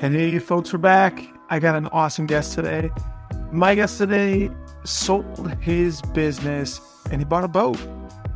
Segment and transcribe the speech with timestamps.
[0.00, 1.28] Hey, folks, we're back.
[1.50, 2.90] I got an awesome guest today.
[3.52, 4.50] My guest today
[4.82, 6.80] sold his business
[7.10, 7.78] and he bought a boat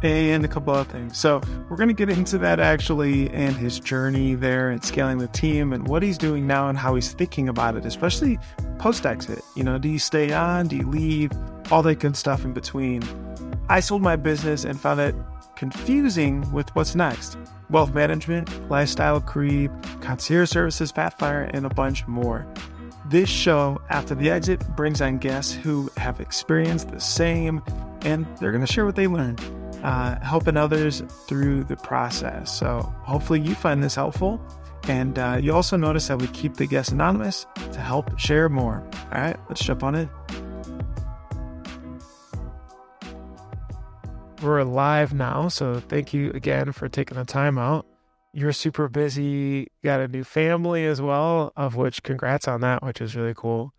[0.02, 1.16] and a couple other things.
[1.16, 1.40] So,
[1.70, 5.72] we're going to get into that actually and his journey there and scaling the team
[5.72, 8.38] and what he's doing now and how he's thinking about it, especially
[8.78, 9.40] post exit.
[9.56, 10.68] You know, do you stay on?
[10.68, 11.32] Do you leave?
[11.72, 13.02] All that good stuff in between.
[13.70, 15.14] I sold my business and found it
[15.56, 17.38] confusing with what's next
[17.74, 19.70] wealth management, lifestyle creep,
[20.00, 22.46] concierge services, Pathfire, and a bunch more.
[23.10, 27.60] This show, After the Exit, brings on guests who have experienced the same
[28.02, 29.40] and they're going to share what they learned,
[29.82, 32.56] uh, helping others through the process.
[32.56, 34.40] So hopefully you find this helpful.
[34.86, 38.86] And uh, you also notice that we keep the guests anonymous to help share more.
[39.12, 40.43] All right, let's jump on in.
[44.44, 47.86] We're live now, so thank you again for taking the time out.
[48.34, 53.00] You're super busy, got a new family as well, of which congrats on that, which
[53.00, 53.72] is really cool.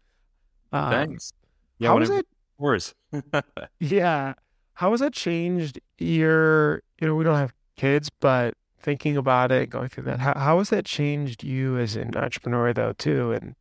[0.72, 1.34] Um, Thanks.
[1.78, 2.26] Yeah, how was it?
[2.58, 2.96] Worse.
[3.80, 4.34] yeah.
[4.74, 9.70] How has that changed your, you know, we don't have kids, but thinking about it,
[9.70, 13.34] going through that, how, how has that changed you as an entrepreneur though, too?
[13.34, 13.54] And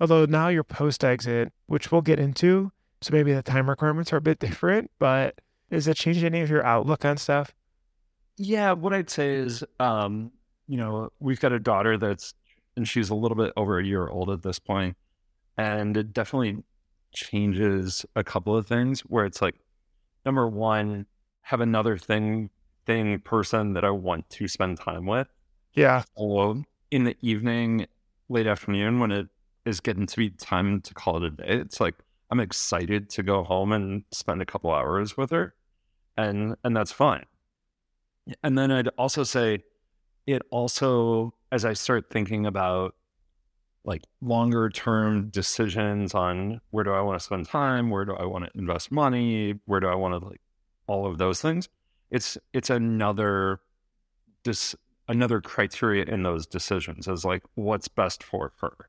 [0.00, 4.18] although now you're post exit, which we'll get into, so maybe the time requirements are
[4.18, 5.40] a bit different, but
[5.72, 7.52] has it changed any of your outlook on stuff?
[8.36, 10.30] Yeah, what I'd say is, um,
[10.68, 12.34] you know, we've got a daughter that's,
[12.76, 14.96] and she's a little bit over a year old at this point,
[15.56, 16.62] and it definitely
[17.14, 19.56] changes a couple of things where it's like,
[20.24, 21.06] number one,
[21.42, 22.50] have another thing
[22.84, 25.28] thing person that I want to spend time with.
[25.74, 26.02] Yeah.
[26.16, 27.86] So in the evening,
[28.28, 29.28] late afternoon, when it
[29.64, 31.94] is getting to be time to call it a day, it's like
[32.30, 35.54] I'm excited to go home and spend a couple hours with her
[36.16, 37.24] and and that's fine.
[38.42, 39.64] And then I'd also say
[40.26, 42.94] it also as I start thinking about
[43.84, 48.24] like longer term decisions on where do I want to spend time, where do I
[48.24, 50.40] want to invest money, where do I want to like
[50.86, 51.68] all of those things.
[52.10, 53.60] It's it's another
[54.44, 54.76] dis,
[55.08, 58.88] another criteria in those decisions is like what's best for her.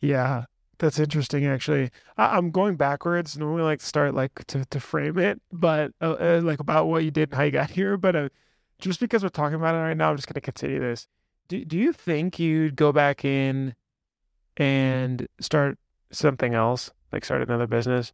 [0.00, 0.44] Yeah.
[0.82, 1.92] That's interesting, actually.
[2.18, 3.38] I- am going backwards.
[3.38, 7.12] Normally, like start like to, to frame it, but uh, uh, like about what you
[7.12, 7.96] did and how you got here.
[7.96, 8.28] But uh,
[8.80, 11.06] just because we're talking about it right now, I'm just going to continue this.
[11.46, 13.76] Do Do you think you'd go back in
[14.56, 15.78] and start
[16.10, 18.12] something else, like start another business,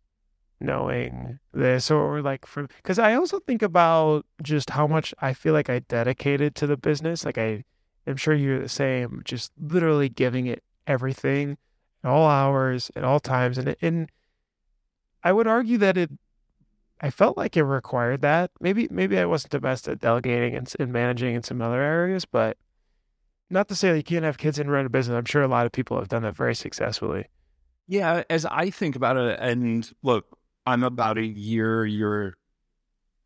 [0.60, 2.68] knowing this, or like from?
[2.82, 6.76] Because I also think about just how much I feel like I dedicated to the
[6.76, 7.24] business.
[7.24, 7.64] Like I,
[8.06, 9.22] I'm sure you're the same.
[9.24, 11.56] Just literally giving it everything
[12.04, 13.58] at all hours, at all times.
[13.58, 14.10] And, and
[15.22, 16.10] I would argue that it,
[17.00, 18.50] I felt like it required that.
[18.60, 22.24] Maybe, maybe I wasn't the best at delegating and, and managing in some other areas,
[22.24, 22.56] but
[23.50, 25.16] not to say that you can't have kids and run a business.
[25.16, 27.26] I'm sure a lot of people have done that very successfully.
[27.86, 28.22] Yeah.
[28.28, 30.26] As I think about it, and look,
[30.66, 32.36] I'm about a year, year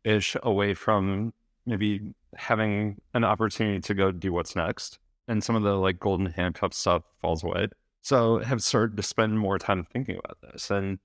[0.03, 1.33] ish away from
[1.65, 4.99] maybe having an opportunity to go do what's next.
[5.27, 7.67] And some of the like golden handcuff stuff falls away.
[8.03, 10.69] So have started to spend more time thinking about this.
[10.69, 10.99] And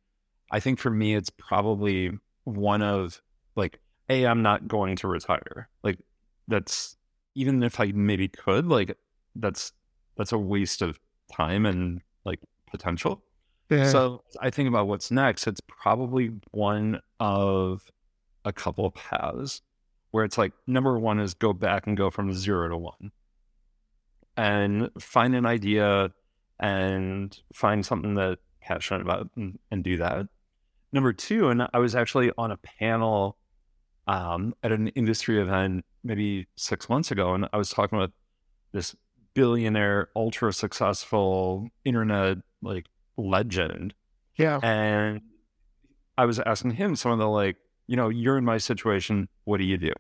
[0.51, 2.11] I think for me, it's probably
[2.45, 3.23] one of
[3.55, 3.79] like,
[4.09, 5.69] A, I'm not going to retire.
[5.83, 5.99] Like
[6.49, 6.97] that's
[7.35, 8.99] even if I maybe could, like
[9.37, 9.73] that's
[10.17, 10.99] that's a waste of
[11.33, 13.23] time and like potential.
[13.71, 13.89] Yeah.
[13.89, 15.47] So I think about what's next.
[15.47, 17.83] It's probably one of
[18.45, 19.63] a couple of paths
[20.11, 23.13] where it's like number one is go back and go from zero to one
[24.37, 26.11] and find an idea
[26.61, 30.27] and find something that passionate about and, and, do that.
[30.93, 33.37] Number two, and I was actually on a panel
[34.07, 38.11] um, at an industry event maybe six months ago, and I was talking with
[38.73, 38.97] this
[39.35, 42.87] billionaire, ultra successful internet like
[43.17, 43.95] legend.
[44.37, 44.59] Yeah.
[44.63, 45.21] And
[46.17, 49.29] I was asking him some of the like, you know, you're in my situation.
[49.45, 49.93] What do you do?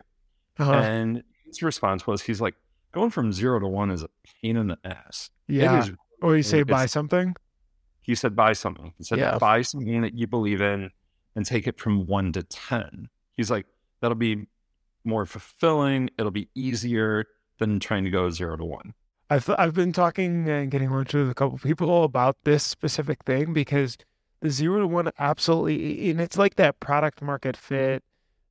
[0.59, 0.73] Uh-huh.
[0.73, 2.55] And his response was, he's like,
[2.93, 4.09] going from zero to one is a
[4.43, 5.31] pain in the ass.
[5.47, 5.87] Yeah.
[6.21, 7.35] Or you say buy something?
[8.03, 8.95] He said buy something.
[8.97, 9.39] He said yeah.
[9.39, 10.91] buy something that you believe in
[11.37, 13.09] and take it from one to 10.
[13.37, 13.67] He's like,
[14.01, 14.47] that'll be
[15.05, 16.11] more fulfilling.
[16.19, 17.27] It'll be easier
[17.59, 18.95] than trying to go zero to one.
[19.31, 23.53] I've, I've been talking and getting lunch with a couple people about this specific thing
[23.53, 23.99] because
[24.41, 28.03] the zero to one absolutely, and it's like that product market fit,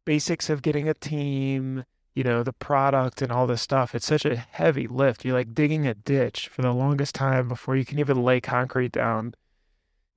[0.06, 1.84] basics of getting a team,
[2.18, 3.94] you know, the product and all this stuff.
[3.94, 5.24] It's such a heavy lift.
[5.24, 8.92] You're like digging a ditch for the longest time before you can even lay concrete
[8.92, 9.36] down.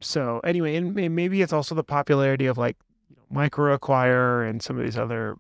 [0.01, 2.79] So anyway, and maybe it's also the popularity of like
[3.31, 5.37] MicroAcquire and some of these other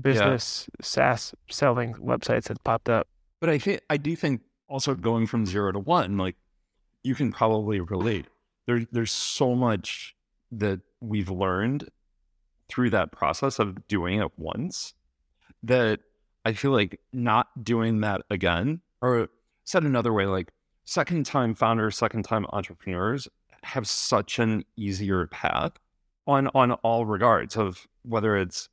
[0.00, 0.86] business yeah.
[0.86, 3.06] SaaS selling websites that popped up.
[3.38, 6.36] But I think I do think also going from zero to one, like
[7.02, 8.28] you can probably relate.
[8.66, 10.16] There, there's so much
[10.52, 11.90] that we've learned
[12.70, 14.94] through that process of doing it once
[15.62, 16.00] that
[16.44, 19.28] I feel like not doing that again, or
[19.64, 20.50] said another way, like
[20.84, 23.28] second time founders, second time entrepreneurs
[23.62, 25.72] have such an easier path
[26.26, 28.68] on on all regards of whether it's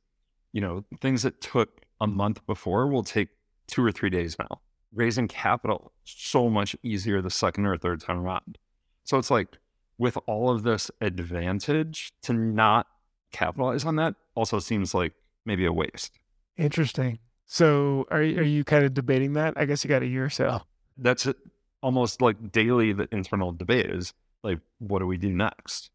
[0.52, 3.28] you know things that took a month before will take
[3.66, 4.60] two or three days now.
[4.94, 8.58] Raising capital so much easier the second or third time around.
[9.04, 9.58] So it's like
[9.98, 12.86] with all of this advantage to not
[13.32, 15.12] capitalize on that also seems like
[15.44, 16.18] maybe a waste.
[16.56, 17.18] Interesting.
[17.46, 19.54] So are are you kind of debating that?
[19.56, 20.62] I guess you got a year or so.
[20.98, 21.36] That's it.
[21.82, 24.12] almost like daily the internal debate is
[24.42, 25.90] like what do we do next?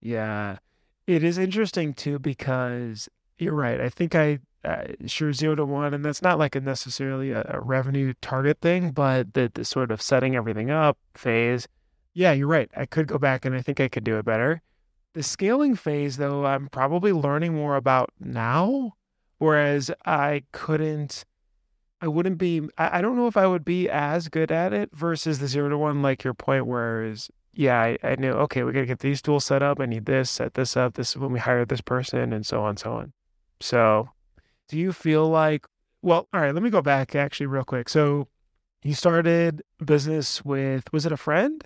[0.00, 0.58] Yeah.
[1.06, 3.80] It is interesting too because you're right.
[3.80, 7.44] I think I uh, sure zero to one, and that's not like a necessarily a,
[7.48, 11.66] a revenue target thing, but the, the sort of setting everything up phase.
[12.14, 12.70] Yeah, you're right.
[12.76, 14.62] I could go back and I think I could do it better.
[15.14, 18.92] The scaling phase, though, I'm probably learning more about now,
[19.42, 21.24] whereas I couldn't,
[22.00, 24.90] I wouldn't be, I, I don't know if I would be as good at it
[24.92, 28.70] versus the zero to one, like your point, whereas, yeah, I, I knew, okay, we
[28.72, 29.80] got to get these tools set up.
[29.80, 30.94] I need this, set this up.
[30.94, 33.12] This is when we hire this person, and so on, so on.
[33.60, 34.10] So,
[34.68, 35.66] do you feel like,
[36.02, 37.88] well, all right, let me go back actually real quick.
[37.88, 38.28] So,
[38.84, 41.64] you started business with, was it a friend?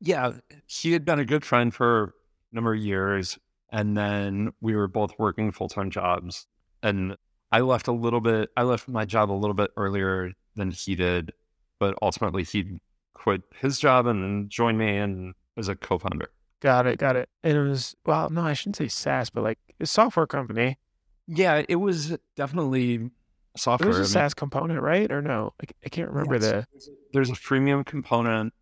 [0.00, 0.32] Yeah,
[0.66, 2.14] he had been a good friend for
[2.52, 3.38] a number of years.
[3.70, 6.46] And then we were both working full time jobs.
[6.82, 7.16] And
[7.50, 10.94] I left a little bit, I left my job a little bit earlier than he
[10.94, 11.32] did.
[11.78, 12.80] But ultimately, he
[13.14, 16.30] quit his job and then joined me and as a co founder.
[16.60, 16.98] Got it.
[16.98, 17.28] Got it.
[17.42, 20.78] And it was, well, no, I shouldn't say SaaS, but like a software company.
[21.26, 23.10] Yeah, it was definitely
[23.56, 23.92] software.
[23.92, 25.10] There's a SaaS component, right?
[25.12, 25.52] Or no?
[25.62, 26.44] I, I can't remember yes.
[26.44, 26.66] the.
[27.12, 28.52] There's a freemium component,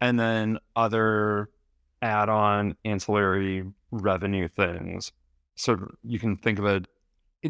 [0.00, 1.50] and then other
[2.02, 5.12] add-on ancillary revenue things.
[5.56, 6.86] So you can think of it,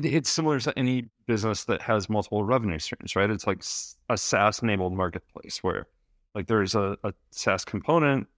[0.04, 0.14] it.
[0.14, 3.31] It's similar to any business that has multiple revenue streams, right?
[3.31, 3.62] It's like
[4.08, 5.87] a SaaS-enabled marketplace where,
[6.34, 8.28] like, there's a, a SaaS component,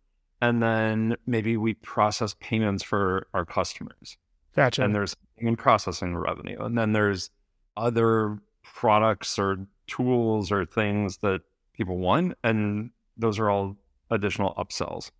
[0.41, 4.17] and then maybe we process payments for our customers
[4.59, 4.83] Gotcha.
[4.83, 6.59] And there's in processing revenue.
[6.59, 7.31] And then there's
[7.77, 11.43] other products or tools or things that
[11.75, 12.37] people want.
[12.43, 13.77] And those are all
[14.11, 15.13] additional upsells.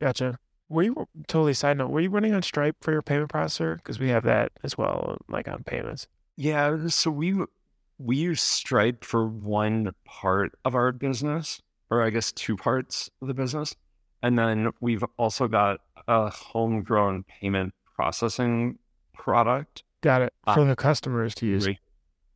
[0.00, 0.38] Gotcha.
[0.68, 1.90] Were you totally side note?
[1.90, 3.76] Were you running on Stripe for your payment processor?
[3.76, 6.08] Because we have that as well, like on payments.
[6.36, 7.36] Yeah, so we
[7.98, 13.28] we use Stripe for one part of our business, or I guess two parts of
[13.28, 13.74] the business,
[14.22, 18.78] and then we've also got a homegrown payment processing
[19.14, 19.82] product.
[20.02, 20.34] Got it.
[20.46, 21.68] Uh, For uh, the customers to use.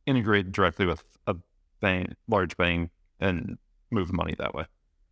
[0.07, 1.35] Integrate directly with a
[1.79, 2.89] bank, large bank,
[3.19, 3.57] and
[3.91, 4.65] move money that way.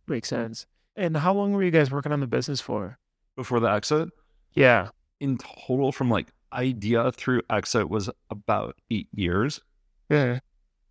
[0.08, 0.66] Makes sense.
[0.96, 2.98] And how long were you guys working on the business for?
[3.36, 4.08] Before the exit?
[4.54, 4.88] Yeah.
[5.20, 9.60] In total, from like idea through exit was about eight years.
[10.08, 10.40] Yeah.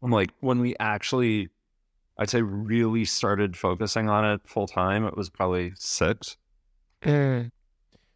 [0.01, 1.49] I'm like, when we actually,
[2.17, 6.37] I'd say, really started focusing on it full time, it was probably six.
[7.01, 7.51] Mm.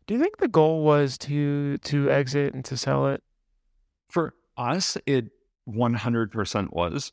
[0.08, 3.24] Do you think the goal was to to exit and to sell it?
[4.10, 5.30] For us, it
[5.68, 7.12] 100% was.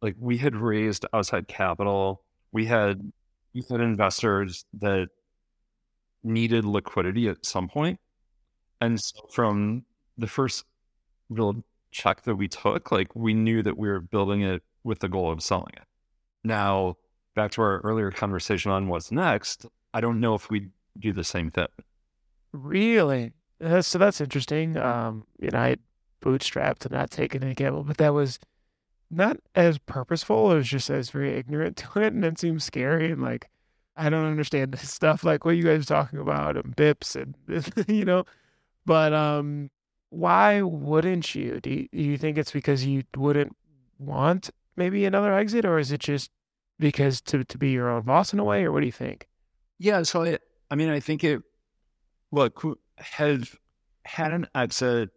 [0.00, 2.22] Like we had raised outside capital.
[2.52, 3.12] We had
[3.52, 5.08] we had investors that
[6.22, 7.98] needed liquidity at some point.
[8.80, 9.84] And so from
[10.16, 10.64] the first
[11.28, 15.08] real check that we took, like we knew that we were building it with the
[15.08, 15.84] goal of selling it.
[16.42, 16.96] Now,
[17.34, 21.24] back to our earlier conversation on what's next, I don't know if we do the
[21.24, 21.66] same thing.
[22.52, 23.32] Really?
[23.62, 24.76] Uh, so that's interesting.
[24.76, 25.76] Um, you know, I
[26.22, 28.38] bootstrapped and not taken any gamble, but that was
[29.10, 30.52] not as purposeful.
[30.52, 33.48] It was just as very ignorant to it, and it seems scary and like
[34.00, 37.34] I don't understand this stuff like what you guys are talking about and bips and
[37.88, 38.24] you know.
[38.86, 39.70] But um,
[40.08, 41.60] why wouldn't you?
[41.60, 43.54] Do you, do you think it's because you wouldn't
[43.98, 46.30] want maybe another exit, or is it just
[46.78, 49.28] because to to be your own boss in a way, or what do you think?
[49.78, 50.38] Yeah, so I,
[50.70, 51.42] I mean, I think it
[52.32, 52.62] look,
[52.96, 53.48] had
[54.04, 55.10] had an exit,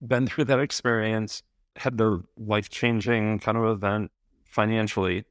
[0.00, 1.42] been through that experience,
[1.76, 4.10] had the life changing kind of event
[4.44, 5.24] financially.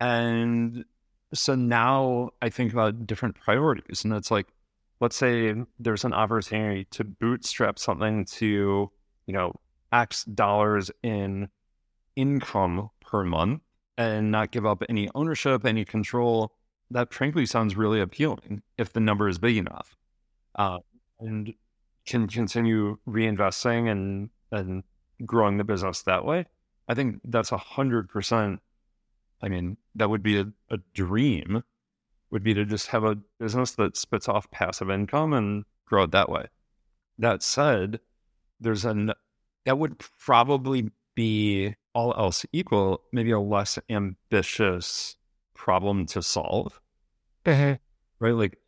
[0.00, 0.84] And
[1.34, 4.04] so now I think about different priorities.
[4.04, 4.48] And it's like,
[5.00, 8.90] let's say there's an opportunity to bootstrap something to,
[9.26, 9.54] you know,
[9.92, 11.48] X dollars in
[12.16, 13.62] income per month
[13.96, 16.52] and not give up any ownership, any control.
[16.90, 19.96] That frankly sounds really appealing if the number is big enough
[20.54, 20.78] uh,
[21.20, 21.52] and
[22.06, 24.82] can continue reinvesting and and
[25.26, 26.46] growing the business that way.
[26.88, 28.60] I think that's a hundred percent.
[29.40, 31.62] I mean, that would be a, a dream
[32.30, 36.10] would be to just have a business that spits off passive income and grow it
[36.10, 36.46] that way.
[37.18, 38.00] That said,
[38.60, 39.12] there's an
[39.64, 45.16] that would probably be all else equal, maybe a less ambitious
[45.54, 46.80] problem to solve.
[47.44, 47.76] Uh-huh.
[48.20, 48.34] Right?
[48.34, 48.58] Like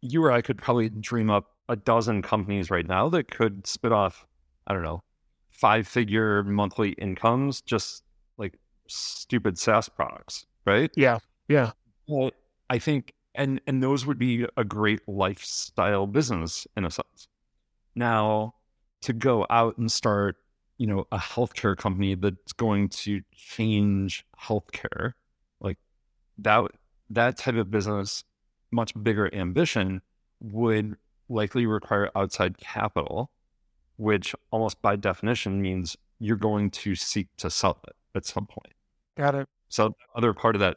[0.00, 3.92] you or I could probably dream up a dozen companies right now that could spit
[3.92, 4.26] off,
[4.66, 5.00] I don't know,
[5.50, 8.02] five figure monthly incomes, just
[8.88, 10.90] stupid SaaS products, right?
[10.96, 11.18] Yeah.
[11.48, 11.72] Yeah.
[12.08, 12.30] Well,
[12.68, 17.28] I think, and and those would be a great lifestyle business in a sense.
[17.94, 18.54] Now,
[19.02, 20.36] to go out and start,
[20.78, 25.12] you know, a healthcare company that's going to change healthcare,
[25.60, 25.78] like
[26.38, 26.64] that,
[27.10, 28.24] that type of business,
[28.70, 30.00] much bigger ambition
[30.40, 30.96] would
[31.28, 33.30] likely require outside capital,
[33.96, 38.74] which almost by definition means you're going to seek to sell it at some point.
[39.16, 39.48] Got it.
[39.68, 40.76] So other part of that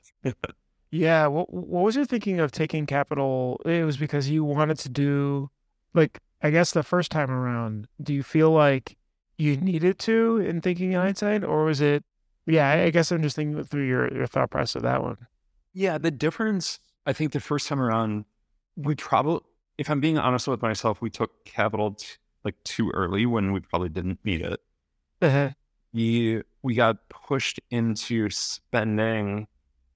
[0.91, 1.27] Yeah.
[1.27, 3.61] What What was your thinking of taking capital?
[3.65, 5.49] It was because you wanted to do,
[5.93, 7.87] like, I guess the first time around.
[8.01, 8.97] Do you feel like
[9.37, 12.03] you needed to in thinking in hindsight, or was it?
[12.45, 15.17] Yeah, I I guess I'm just thinking through your your thought process of that one.
[15.73, 18.23] Yeah, the difference, I think the first time around,
[18.77, 19.41] we probably,
[19.77, 22.07] if I'm being honest with myself, we took capital t-
[22.45, 24.61] like too early when we probably didn't need it.
[25.21, 25.49] Uh-huh.
[25.95, 29.47] We we got pushed into spending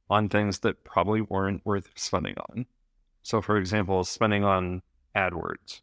[0.10, 2.66] on things that probably weren't worth spending on.
[3.22, 4.82] So, for example, spending on
[5.16, 5.82] AdWords,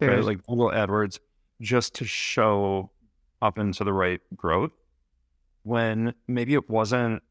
[0.00, 0.22] right?
[0.22, 1.18] Like Google AdWords,
[1.60, 2.90] just to show
[3.40, 4.72] up into the right growth
[5.62, 7.22] when maybe it wasn't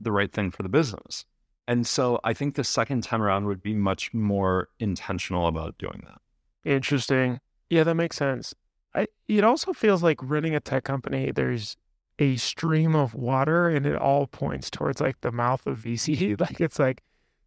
[0.00, 1.24] the right thing for the business.
[1.66, 6.02] And so I think the second time around would be much more intentional about doing
[6.06, 6.20] that.
[6.64, 7.40] Interesting.
[7.68, 8.54] Yeah, that makes sense.
[8.94, 11.76] I it also feels like running a tech company, there's
[12.18, 16.38] a stream of water and it all points towards like the mouth of VC.
[16.40, 17.02] Like it's like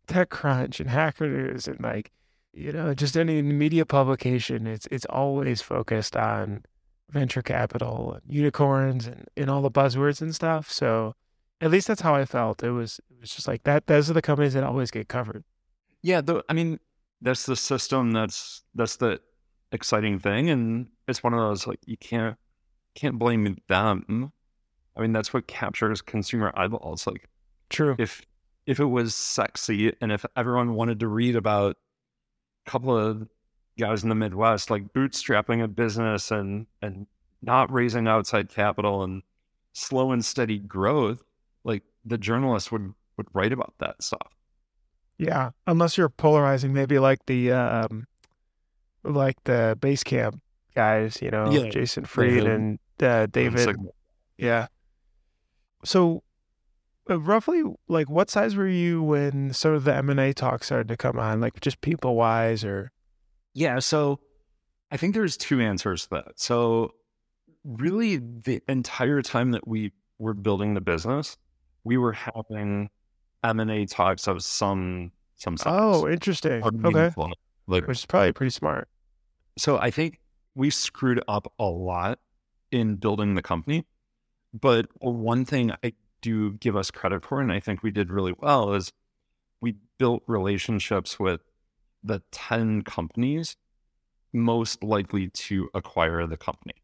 [0.07, 2.11] TechCrunch and Hacker News and like,
[2.53, 6.63] you know, just any media publication, it's it's always focused on
[7.09, 10.71] venture capital and unicorns and, and all the buzzwords and stuff.
[10.71, 11.13] So
[11.61, 12.63] at least that's how I felt.
[12.63, 15.43] It was it was just like that those are the companies that always get covered.
[16.01, 16.79] Yeah, though I mean,
[17.21, 18.11] that's the system.
[18.11, 19.21] That's that's the
[19.71, 22.37] exciting thing, and it's one of those like you can't
[22.95, 24.31] can't blame them.
[24.95, 27.07] I mean, that's what captures consumer eyeballs.
[27.07, 27.27] Like
[27.69, 27.95] True.
[27.97, 28.21] if
[28.65, 31.77] if it was sexy, and if everyone wanted to read about
[32.65, 33.27] a couple of
[33.77, 37.07] guys in the Midwest like bootstrapping a business and and
[37.41, 39.23] not raising outside capital and
[39.73, 41.23] slow and steady growth,
[41.63, 44.33] like the journalists would would write about that stuff.
[45.17, 48.07] Yeah, unless you're polarizing, maybe like the um,
[49.03, 50.39] like the Basecamp
[50.73, 52.47] guys, you know, Yeah, Jason Fried David.
[52.47, 53.65] and uh, David.
[53.67, 53.75] Like,
[54.37, 54.67] yeah.
[55.85, 56.23] So,
[57.09, 60.63] uh, roughly, like, what size were you when sort of the M and A talk
[60.63, 61.41] started to come on?
[61.41, 62.91] Like, just people wise, or
[63.53, 64.19] Yeah, so
[64.91, 66.31] I think there's two answers to that.
[66.39, 66.91] So
[67.63, 71.37] really the entire time that we were building the business,
[71.83, 72.89] we were having
[73.43, 75.73] M&A talks of some some size.
[75.75, 76.63] oh, interesting.
[76.63, 77.11] Okay,
[77.67, 78.87] Like, which is probably pretty smart.
[79.57, 80.19] so I think
[80.55, 82.19] we screwed up a lot
[82.71, 83.85] in building the company.
[84.53, 88.33] But one thing I do give us credit for, and I think we did really
[88.37, 88.91] well, is
[89.61, 91.41] we built relationships with
[92.03, 93.55] the 10 companies
[94.33, 96.75] most likely to acquire the company.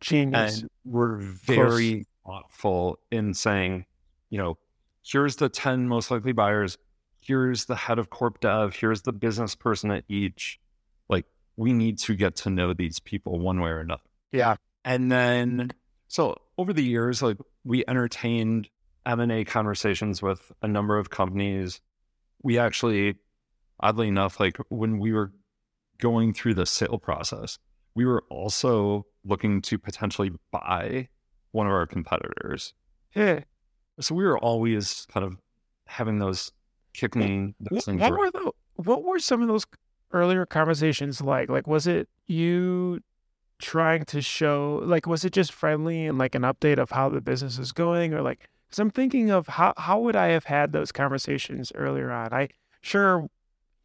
[0.00, 0.60] Genius.
[0.60, 3.86] And we're very thoughtful in saying,
[4.30, 4.58] you know,
[5.02, 6.78] here's the 10 most likely buyers,
[7.20, 10.58] here's the head of corp dev, here's the business person at each.
[11.56, 14.02] We need to get to know these people one way or another.
[14.32, 14.56] yeah.
[14.84, 15.56] And mm-hmm.
[15.56, 15.70] then,
[16.08, 18.68] so over the years, like we entertained
[19.06, 21.80] M&A conversations with a number of companies.
[22.42, 23.16] We actually,
[23.80, 25.32] oddly enough, like when we were
[25.98, 27.58] going through the sale process,
[27.94, 31.08] we were also looking to potentially buy
[31.52, 32.74] one of our competitors.
[33.14, 33.40] Yeah.
[34.00, 35.36] So we were always kind of
[35.86, 36.52] having those
[36.94, 39.66] kicking What, what were the what were some of those
[40.14, 41.48] earlier conversations like?
[41.50, 43.00] Like, was it you
[43.58, 47.20] trying to show like was it just friendly and like an update of how the
[47.20, 48.48] business is going, or like?
[48.66, 52.32] Because I'm thinking of how how would I have had those conversations earlier on?
[52.32, 52.48] I
[52.80, 53.28] sure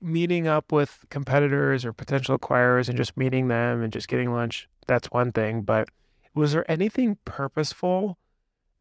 [0.01, 4.69] meeting up with competitors or potential acquirers and just meeting them and just getting lunch.
[4.88, 5.89] That's one thing, but
[6.33, 8.17] was there anything purposeful,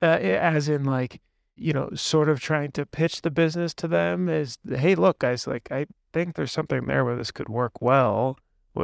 [0.00, 1.20] uh, as in like
[1.58, 5.46] you know, sort of trying to pitch the business to them as, hey, look, guys,
[5.46, 8.38] like I think there's something there where this could work well.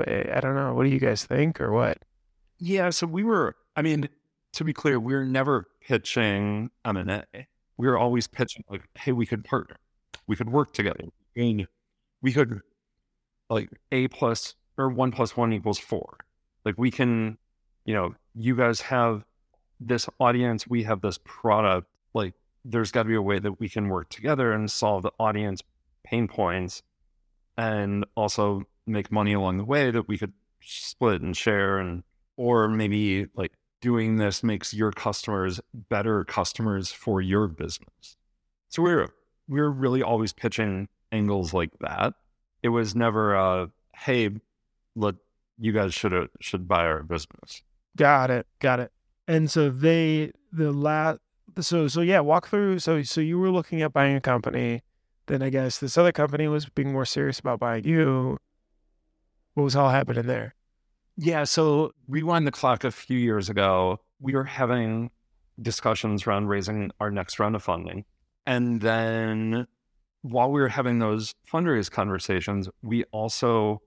[0.07, 0.75] Eh, I don't know.
[0.75, 1.99] What do you guys think, or what?
[2.59, 3.57] Yeah, so we were.
[3.77, 4.09] I mean,
[4.53, 7.25] to be clear, we were never pitching M and A.
[7.35, 7.43] Eh,
[7.77, 9.77] we eh, were always pitching like, "Hey, we could partner,
[10.27, 11.05] we could work together,
[11.37, 11.67] And
[12.23, 12.61] we could
[13.51, 16.19] like a plus or one plus one equals four.
[16.65, 17.39] Like we can,
[17.85, 19.25] you know, you guys have
[19.79, 21.89] this audience, we have this product.
[22.15, 25.13] Like there's got to be a way that we can work together and solve the
[25.19, 25.63] audience
[26.05, 26.83] pain points
[27.57, 32.03] and also make money along the way that we could split and share and
[32.37, 38.17] or maybe like doing this makes your customers better customers for your business.
[38.69, 39.09] So we're
[39.49, 42.15] we're really always pitching angles like that.
[42.63, 44.31] It was never uh hey,
[44.97, 45.17] look,
[45.59, 47.63] you guys should should buy our business.
[47.97, 48.47] Got it.
[48.59, 48.93] Got it.
[49.29, 51.21] And so they the last
[51.61, 54.83] so so yeah, walk through so so you were looking at buying a company,
[55.27, 58.39] then I guess this other company was being more serious about buying you.
[59.55, 60.55] What was all happening there?
[61.17, 65.11] Yeah, so rewind the clock a few years ago, we were having
[65.61, 68.05] discussions around raising our next round of funding.
[68.47, 69.67] And then
[70.23, 73.81] while we were having those fundraise conversations, we also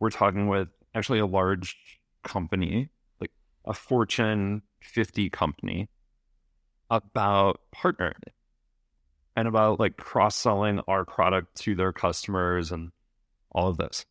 [0.00, 1.76] were talking with actually a large
[2.22, 2.90] company,
[3.20, 3.30] like
[3.64, 5.88] a Fortune 50 company,
[6.90, 8.12] about partnering
[9.36, 12.90] and about like cross selling our product to their customers and
[13.52, 14.06] all of this.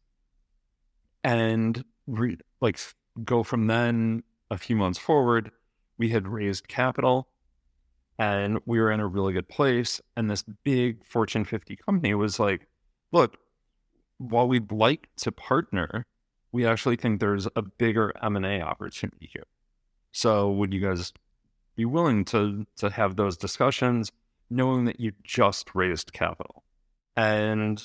[1.24, 2.80] And re- like
[3.24, 5.52] go from then a few months forward,
[5.98, 7.28] we had raised capital
[8.20, 10.00] and we were in a really good place.
[10.16, 12.68] And this big Fortune 50 company was like,
[13.12, 13.38] look,
[14.20, 16.06] while we'd like to partner,
[16.52, 19.48] we actually think there's a bigger M&A opportunity here.
[20.12, 21.12] So would you guys
[21.76, 24.12] be willing to to have those discussions
[24.50, 26.64] knowing that you just raised capital?
[27.16, 27.82] And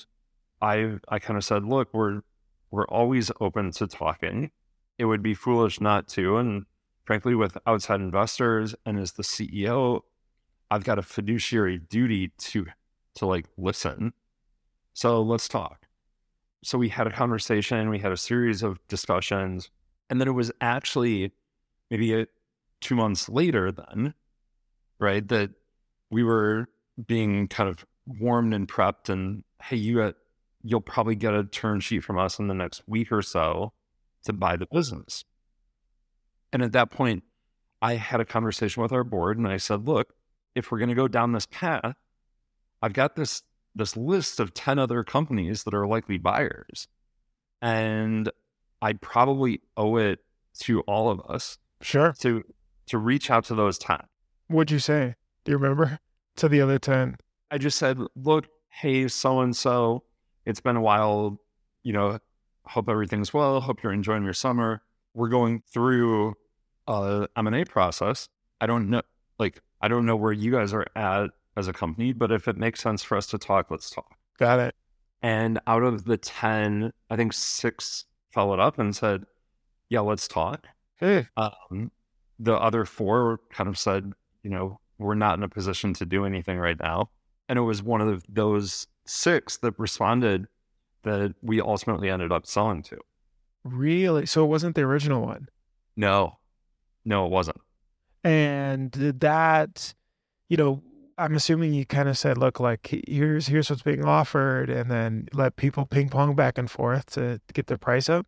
[0.60, 2.22] I I kind of said, look, we're
[2.70, 4.50] we're always open to talking.
[4.98, 6.36] It would be foolish not to.
[6.36, 6.66] And
[7.04, 10.02] frankly, with outside investors and as the CEO,
[10.70, 12.66] I've got a fiduciary duty to
[13.16, 14.12] to like listen.
[14.92, 15.86] So let's talk.
[16.62, 19.70] So we had a conversation, we had a series of discussions,
[20.10, 21.32] and then it was actually
[21.90, 22.26] maybe a,
[22.80, 24.14] two months later then,
[24.98, 25.50] right, that
[26.10, 26.66] we were
[27.06, 30.14] being kind of warmed and prepped and hey, you got
[30.62, 33.72] you'll probably get a term sheet from us in the next week or so
[34.24, 35.24] to buy the business.
[36.52, 37.22] And at that point,
[37.80, 40.12] I had a conversation with our board and I said, look,
[40.54, 41.94] if we're going to go down this path,
[42.82, 43.42] I've got this
[43.74, 46.88] this list of 10 other companies that are likely buyers.
[47.62, 48.30] And
[48.82, 50.18] I probably owe it
[50.60, 52.12] to all of us Sure.
[52.20, 52.42] to
[52.86, 53.98] to reach out to those 10.
[54.48, 55.14] What'd you say?
[55.44, 55.98] Do you remember?
[56.36, 57.16] To the other 10.
[57.50, 60.04] I just said, look, hey, so and so,
[60.46, 61.40] it's been a while,
[61.82, 62.18] you know,
[62.64, 64.82] hope everything's well, hope you're enjoying your summer.
[65.14, 66.34] We're going through
[66.86, 68.28] a M&A process.
[68.60, 69.02] I don't know
[69.38, 72.56] like I don't know where you guys are at as a company, but if it
[72.56, 74.16] makes sense for us to talk, let's talk.
[74.38, 74.74] Got it.
[75.22, 79.24] And out of the 10, I think six followed up and said,
[79.88, 80.66] yeah, let's talk.
[80.96, 81.26] Hey.
[81.36, 81.90] Um,
[82.38, 86.24] the other four kind of said, you know, we're not in a position to do
[86.24, 87.10] anything right now.
[87.48, 90.46] And it was one of those six that responded
[91.02, 92.98] that we ultimately ended up selling to.
[93.64, 94.26] Really?
[94.26, 95.48] So it wasn't the original one.
[95.96, 96.38] No,
[97.04, 97.60] no, it wasn't.
[98.22, 99.94] And did that,
[100.48, 100.82] you know,
[101.18, 105.28] I'm assuming you kind of said, look, like here's here's what's being offered, and then
[105.34, 108.26] let people ping pong back and forth to, to get their price up.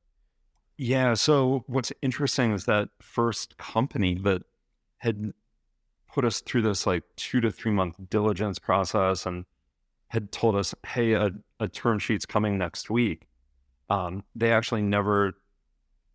[0.77, 1.15] Yeah.
[1.15, 4.43] So what's interesting is that first company that
[4.99, 5.33] had
[6.13, 9.45] put us through this like two to three month diligence process and
[10.09, 13.27] had told us, hey, a, a term sheet's coming next week.
[13.89, 15.35] Um, they actually never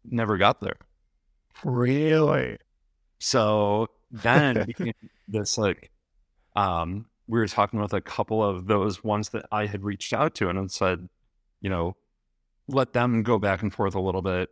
[0.05, 0.77] never got there.
[1.63, 2.57] Really?
[3.19, 4.67] So then
[5.27, 5.91] this like
[6.55, 10.33] um we were talking with a couple of those ones that I had reached out
[10.36, 11.10] to and said,
[11.60, 11.97] you know,
[12.69, 14.49] let them go back and forth a little bit.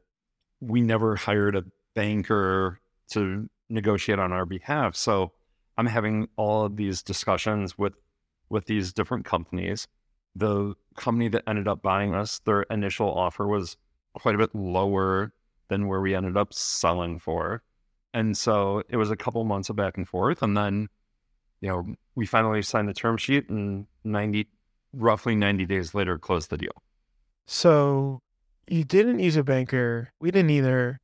[0.59, 2.81] We never hired a banker
[3.11, 4.95] to negotiate on our behalf.
[4.95, 5.31] So
[5.77, 7.93] I'm having all of these discussions with
[8.49, 9.87] with these different companies.
[10.35, 13.77] The company that ended up buying us, their initial offer was
[14.13, 15.33] quite a bit lower
[15.67, 17.63] than where we ended up selling for.
[18.13, 20.41] And so it was a couple months of back and forth.
[20.41, 20.87] And then,
[21.59, 24.47] you know, we finally signed the term sheet and 90,
[24.93, 26.71] roughly 90 days later, closed the deal.
[27.45, 28.21] So
[28.67, 30.09] you didn't use a banker.
[30.19, 30.99] We didn't either.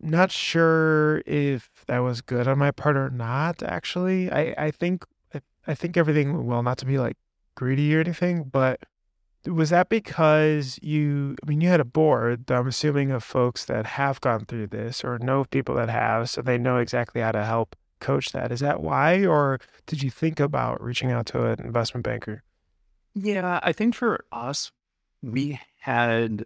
[0.00, 4.30] Not sure if that was good on my part or not, actually.
[4.30, 5.04] I, I think
[5.34, 7.16] I, I think everything well, not to be like
[7.54, 8.80] greedy or anything, but
[9.46, 13.86] was that because you I mean you had a board, I'm assuming of folks that
[13.86, 17.44] have gone through this or know people that have, so they know exactly how to
[17.44, 18.52] help coach that.
[18.52, 19.24] Is that why?
[19.24, 22.42] Or did you think about reaching out to an investment banker?
[23.14, 24.72] Yeah, I think for us,
[25.22, 26.44] we had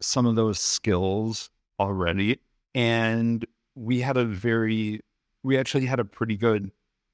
[0.00, 2.40] some of those skills already.
[2.74, 5.00] And we had a very,
[5.42, 6.70] we actually had a pretty good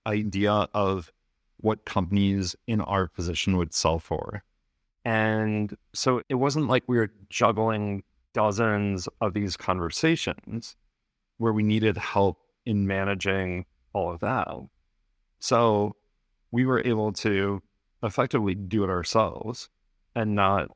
[0.06, 1.12] idea of
[1.58, 4.42] what companies in our position would sell for.
[5.04, 10.76] And so it wasn't like we were juggling dozens of these conversations
[11.38, 14.48] where we needed help in managing all of that.
[15.38, 15.96] So
[16.50, 17.62] we were able to
[18.02, 19.68] effectively do it ourselves
[20.14, 20.70] and not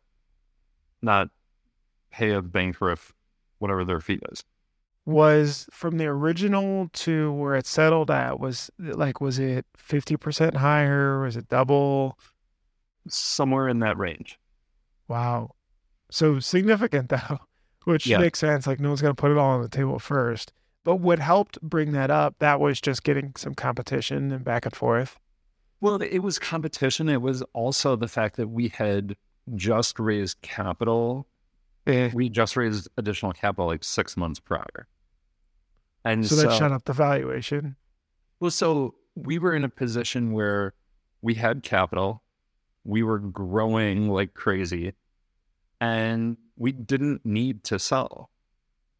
[1.00, 1.28] not
[2.10, 2.94] pay a bank for
[3.58, 4.44] whatever their fee is.
[5.08, 10.58] Was from the original to where it settled at was like was it fifty percent
[10.58, 11.20] higher?
[11.22, 12.18] Was it double?
[13.08, 14.38] Somewhere in that range.
[15.08, 15.52] Wow.
[16.10, 17.38] So significant though,
[17.84, 18.18] which Yeah.
[18.18, 18.66] makes sense.
[18.66, 20.52] Like no one's gonna put it all on the table first.
[20.84, 24.76] But what helped bring that up, that was just getting some competition and back and
[24.76, 25.18] forth.
[25.80, 27.08] Well, it was competition.
[27.08, 29.16] It was also the fact that we had
[29.54, 31.26] just raised capital.
[31.86, 32.10] Eh.
[32.12, 34.86] We just raised additional capital like six months prior.
[36.08, 37.76] And So that shut up the valuation.
[38.40, 40.72] Well, so we were in a position where
[41.20, 42.22] we had capital,
[42.82, 44.94] we were growing like crazy,
[45.82, 48.30] and we didn't need to sell.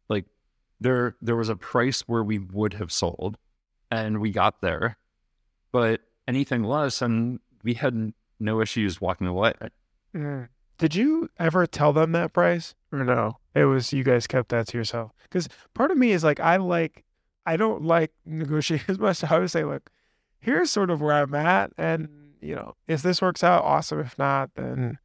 [0.07, 0.25] Like
[0.79, 3.37] there there was a price where we would have sold
[3.89, 4.97] and we got there.
[5.71, 9.53] But anything less and we had no issues walking away.
[10.15, 10.49] Mm.
[10.77, 13.38] Did you ever tell them that price or no?
[13.59, 15.11] It was you guys kept that to yourself.
[15.23, 17.03] Because part of me is like, I like,
[17.45, 19.23] I don't like negotiating as much.
[19.23, 19.89] I would say, look,
[20.39, 21.71] here's sort of where I'm at.
[21.77, 22.07] And,
[22.41, 23.99] you know, if this works out, awesome.
[23.99, 24.97] If not, then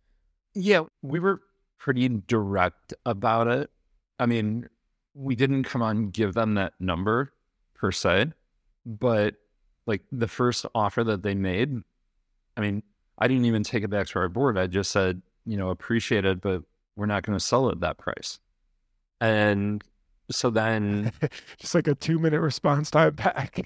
[0.55, 1.41] Yeah, we were
[1.79, 3.71] pretty direct about it.
[4.19, 4.69] I mean,
[5.15, 7.33] we didn't come on give them that number
[7.75, 8.33] per se,
[8.87, 9.35] but
[9.87, 11.83] like the first offer that they made,
[12.57, 12.83] I mean,
[13.19, 14.57] I didn't even take it back to our board.
[14.57, 16.63] I just said, you know, appreciate it, but
[16.97, 18.39] we're not going to sell it at that price.
[19.21, 19.83] And
[20.31, 21.13] so then,
[21.59, 23.61] just like a two minute response time back.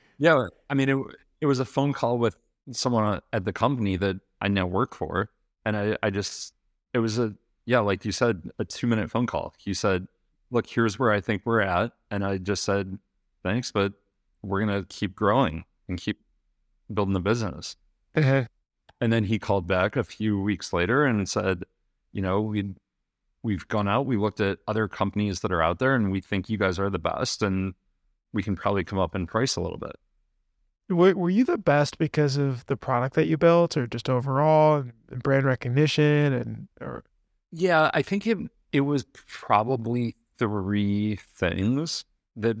[0.18, 0.98] yeah, I mean, it,
[1.40, 2.36] it was a phone call with
[2.70, 5.30] someone at the company that I now work for.
[5.64, 6.54] And I, I just,
[6.92, 7.34] it was a,
[7.64, 9.54] yeah, like you said, a two minute phone call.
[9.58, 10.06] He said,
[10.50, 11.92] look, here's where I think we're at.
[12.10, 12.98] And I just said,
[13.42, 13.92] thanks, but
[14.42, 16.20] we're going to keep growing and keep
[16.92, 17.76] building the business.
[18.14, 18.44] Uh-huh.
[19.00, 21.64] And then he called back a few weeks later and said,
[22.12, 22.74] you know, we
[23.42, 26.48] we've gone out, we looked at other companies that are out there and we think
[26.48, 27.74] you guys are the best and
[28.32, 29.96] we can probably come up in price a little bit.
[30.88, 34.76] were, were you the best because of the product that you built or just overall
[34.76, 37.04] and, and brand recognition and, or,
[37.50, 38.38] Yeah, I think it
[38.72, 42.04] it was probably three things
[42.36, 42.56] that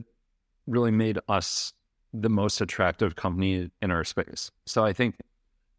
[0.66, 1.72] really made us
[2.12, 4.50] the most attractive company in our space.
[4.66, 5.16] So I think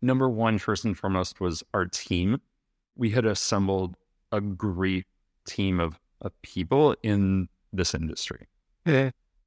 [0.01, 2.41] number one, first and foremost, was our team.
[2.95, 3.95] We had assembled
[4.33, 5.05] a great
[5.47, 8.47] team of, of people in this industry.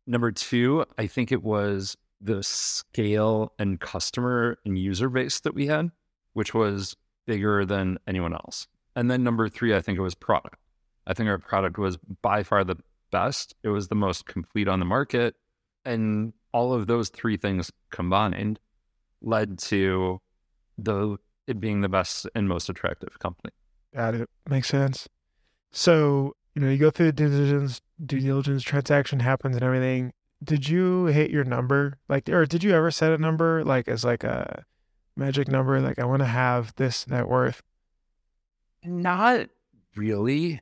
[0.07, 5.67] Number two, I think it was the scale and customer and user base that we
[5.67, 5.91] had,
[6.33, 6.97] which was
[7.27, 8.69] bigger than anyone else.
[8.95, 10.57] And then number three, I think it was product.
[11.07, 12.77] I think our product was by far the
[13.11, 13.55] best.
[13.63, 15.35] It was the most complete on the market.
[15.85, 18.59] And all of those three things combined
[19.21, 20.21] led to
[20.79, 23.53] the it being the best and most attractive company.
[23.97, 24.29] Got it.
[24.49, 25.09] Makes sense.
[25.73, 30.13] So, you know, you go through the due diligence, due diligence transaction happens and everything.
[30.45, 31.99] Did you hit your number?
[32.07, 34.65] Like, or did you ever set a number like as like a
[35.17, 35.81] magic number?
[35.81, 37.63] Like, I want to have this net worth.
[38.85, 39.49] Not
[39.97, 40.61] really.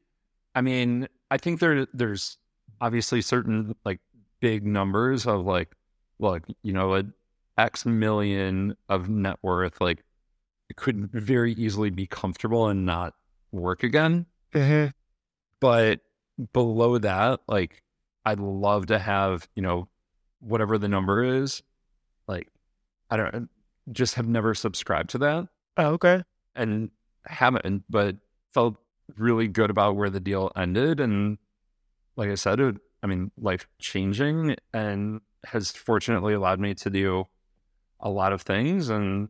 [0.54, 2.38] I mean, I think there there's
[2.80, 3.98] obviously certain like
[4.38, 5.74] big numbers of like,
[6.20, 7.04] look, you know, a
[7.58, 10.04] X million of net worth, like
[10.70, 13.14] it could very easily be comfortable and not
[13.54, 14.26] work again.
[14.54, 14.90] Uh-huh.
[15.60, 16.00] But
[16.52, 17.82] below that, like
[18.24, 19.88] I'd love to have, you know,
[20.40, 21.62] whatever the number is,
[22.26, 22.48] like
[23.10, 23.48] I don't
[23.92, 26.22] just have never subscribed to that Oh, okay.
[26.54, 26.90] and
[27.26, 28.16] haven't, but
[28.52, 28.76] felt
[29.16, 31.00] really good about where the deal ended.
[31.00, 31.38] And
[32.16, 37.26] like I said, it, I mean, life changing and has fortunately allowed me to do
[38.00, 38.88] a lot of things.
[38.88, 39.28] And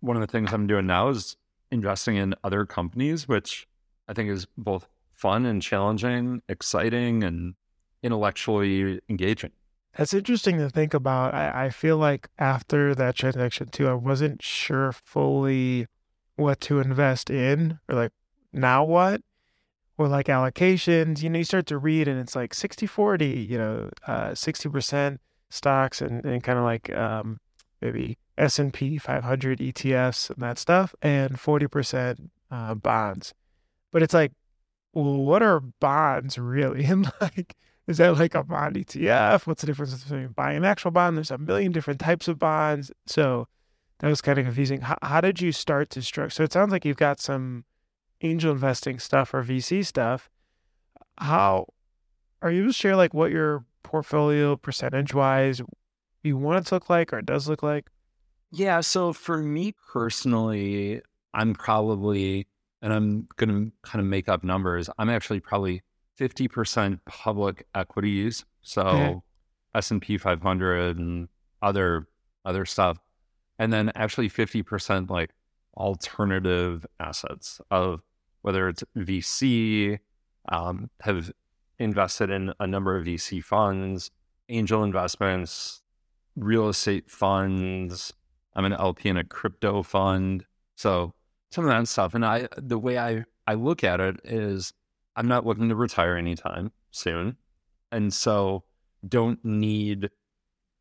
[0.00, 1.36] one of the things I'm doing now is
[1.70, 3.66] investing in other companies, which
[4.08, 7.54] I think is both fun and challenging, exciting, and
[8.02, 9.52] intellectually engaging.
[9.96, 11.34] That's interesting to think about.
[11.34, 15.86] I, I feel like after that transaction too, I wasn't sure fully
[16.36, 18.12] what to invest in or like
[18.52, 19.22] now what
[19.96, 21.22] or like allocations.
[21.22, 25.18] You know, you start to read and it's like 60 40, you know, uh, 60%
[25.48, 27.40] stocks and, and kind of like um,
[27.80, 33.34] maybe S&P 500 ETFs and that stuff and 40% uh, bonds.
[33.92, 34.32] But it's like,
[34.92, 36.84] well, what are bonds really?
[36.90, 37.54] And like,
[37.86, 39.46] is that like a bond ETF?
[39.46, 41.16] What's the difference between buying an actual bond?
[41.16, 42.90] There's a million different types of bonds.
[43.06, 43.46] So
[44.00, 44.82] that was kind of confusing.
[44.82, 46.30] How, how did you start to structure?
[46.30, 47.64] So it sounds like you've got some
[48.22, 50.28] angel investing stuff or VC stuff.
[51.18, 51.66] How
[52.42, 55.62] are you able to share like what your portfolio percentage wise
[56.28, 57.88] you want it to look like or it does look like?
[58.50, 58.80] Yeah.
[58.80, 61.02] So for me personally,
[61.34, 62.46] I'm probably,
[62.82, 64.88] and I'm going to kind of make up numbers.
[64.98, 65.82] I'm actually probably
[66.18, 68.44] 50% public equities.
[68.62, 69.22] So.
[69.76, 71.28] S&P 500 and
[71.62, 72.08] other,
[72.44, 72.98] other stuff.
[73.58, 75.30] And then actually 50% like
[75.76, 78.00] alternative assets of
[78.42, 79.98] whether it's VC,
[80.50, 81.30] um, have
[81.78, 84.10] invested in a number of VC funds,
[84.48, 85.82] angel investments,
[86.36, 88.12] real estate funds.
[88.54, 90.44] I'm an LP in a crypto fund.
[90.76, 91.14] So
[91.50, 92.14] some of that stuff.
[92.14, 94.72] And I, the way I, I look at it is
[95.16, 97.36] I'm not looking to retire anytime soon.
[97.90, 98.64] And so
[99.06, 100.10] don't need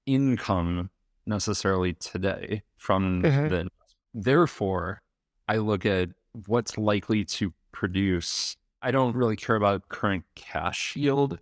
[0.06, 0.89] income
[1.26, 3.48] necessarily today from mm-hmm.
[3.48, 3.68] the,
[4.13, 5.02] therefore
[5.48, 6.10] I look at
[6.48, 8.58] what's likely to produce.
[8.82, 11.39] I don't really care about current cash yield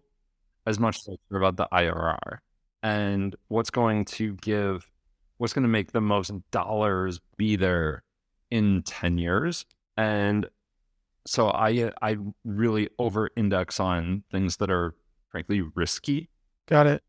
[0.66, 2.40] as much as I care about the IRR
[2.84, 4.92] and what's going to give,
[5.38, 8.04] what's going to make the most dollars be there
[8.52, 9.66] in 10 years.
[9.98, 10.48] And
[11.26, 14.94] so I, I really over index on things that are
[15.30, 16.30] frankly risky.
[16.68, 17.04] Got it.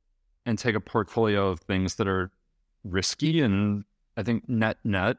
[0.46, 2.30] And take a portfolio of things that are
[2.84, 3.40] risky.
[3.40, 3.84] And
[4.16, 5.16] I think net, net,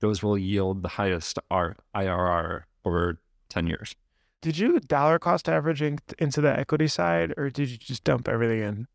[0.00, 3.96] those will yield the highest R- IRR over 10 years.
[4.40, 8.60] Did you dollar cost averaging into the equity side or did you just dump everything
[8.60, 8.86] in?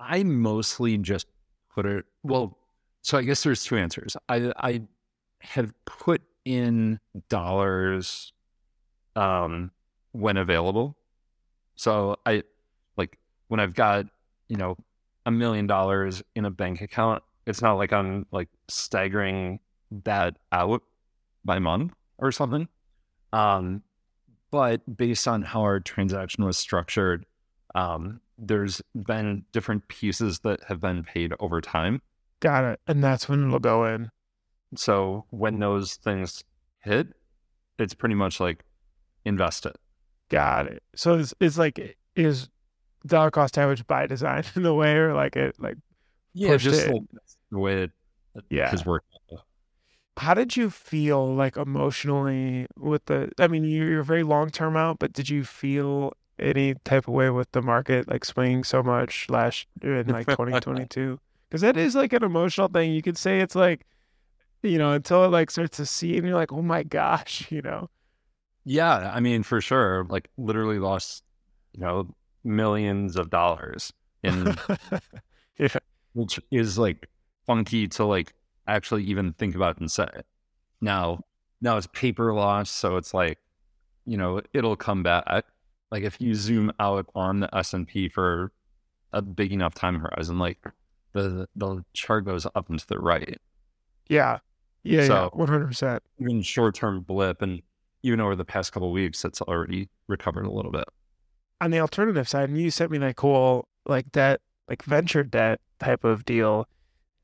[0.00, 1.26] I mostly just
[1.74, 2.56] put it, well,
[3.02, 4.16] so I guess there's two answers.
[4.28, 4.82] I, I
[5.40, 8.32] have put in dollars
[9.14, 9.70] um,
[10.12, 10.96] when available.
[11.76, 12.42] So I
[12.96, 14.06] like when I've got,
[14.48, 14.76] you know,
[15.26, 19.60] a million dollars in a bank account, it's not like I'm like staggering
[20.04, 20.82] that out
[21.44, 22.68] by month or something.
[23.32, 23.82] Um,
[24.50, 27.24] but based on how our transaction was structured,
[27.74, 32.00] um, there's been different pieces that have been paid over time.
[32.40, 32.80] Got it.
[32.86, 34.10] And that's when it'll go in.
[34.76, 36.42] So when those things
[36.80, 37.08] hit,
[37.78, 38.64] it's pretty much like
[39.24, 39.76] invest it.
[40.30, 40.82] Got it.
[40.94, 42.48] So it's, it's like, is
[43.06, 45.76] dollar cost average by design in the way or like it, like,
[46.32, 47.02] yeah, just like
[47.50, 47.90] the way it
[48.48, 48.70] yeah.
[48.70, 49.06] has worked
[50.20, 54.98] how did you feel like emotionally with the i mean you're very long term out
[54.98, 59.28] but did you feel any type of way with the market like swinging so much
[59.28, 63.54] last in like 2022 because that is like an emotional thing you could say it's
[63.54, 63.86] like
[64.62, 67.62] you know until it like starts to see and you're like oh my gosh you
[67.62, 67.88] know
[68.64, 71.24] yeah i mean for sure like literally lost
[71.72, 72.06] you know
[72.44, 74.56] millions of dollars in
[75.58, 75.68] yeah.
[76.12, 77.08] which is like
[77.46, 78.32] funky to like
[78.66, 80.08] actually even think about and say.
[80.80, 81.24] Now,
[81.60, 83.38] now it's paper loss, so it's like,
[84.06, 85.44] you know, it'll come back.
[85.90, 88.52] Like if you zoom out on the S and P for
[89.12, 90.58] a big enough time horizon, like
[91.12, 93.38] the the chart goes up and to the right.
[94.08, 94.38] Yeah,
[94.82, 96.02] yeah, so, yeah, one hundred percent.
[96.18, 97.62] Even short term blip, and
[98.02, 100.84] even over the past couple weeks, it's already recovered a little bit.
[101.60, 105.60] On the alternative side, and you sent me that cool like debt, like venture debt
[105.78, 106.66] type of deal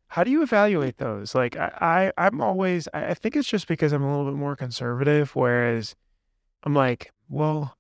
[0.09, 1.35] how do you evaluate those?
[1.35, 4.57] Like I, I I'm always I think it's just because I'm a little bit more
[4.57, 5.95] conservative, whereas
[6.63, 7.77] I'm like, well,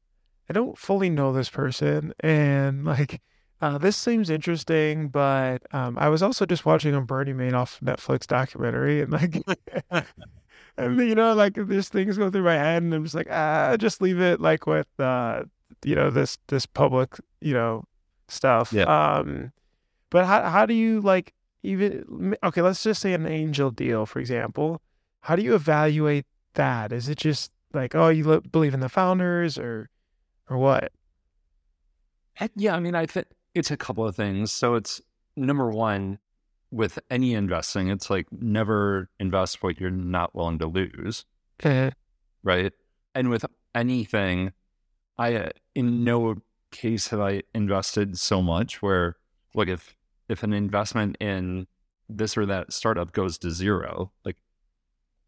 [0.48, 3.20] I don't fully know this person, and like
[3.60, 8.26] uh, this seems interesting, but um, I was also just watching a Bernie Madoff Netflix
[8.26, 9.42] documentary, and like,
[10.76, 13.76] and you know, like there's things go through my head, and I'm just like, ah,
[13.76, 15.44] just leave it like with, uh,
[15.84, 17.84] you know, this this public, you know,
[18.28, 18.72] stuff.
[18.72, 18.84] Yeah.
[18.84, 19.52] Um,
[20.10, 21.32] but how how do you like
[21.62, 24.80] even okay let's just say an angel deal for example
[25.22, 29.58] how do you evaluate that is it just like oh you believe in the founders
[29.58, 29.90] or
[30.48, 30.92] or what?
[32.54, 34.52] Yeah i mean i think it's a couple of things.
[34.52, 35.00] So it's
[35.36, 36.18] number one
[36.70, 41.24] with any investing it's like never invest what you're not willing to lose.
[41.60, 41.92] Okay.
[42.42, 42.72] Right?
[43.14, 44.52] And with anything
[45.18, 46.36] i uh, in no
[46.70, 49.16] case have i invested so much where
[49.56, 49.96] like, if
[50.28, 51.66] if an investment in
[52.08, 54.36] this or that startup goes to zero, like,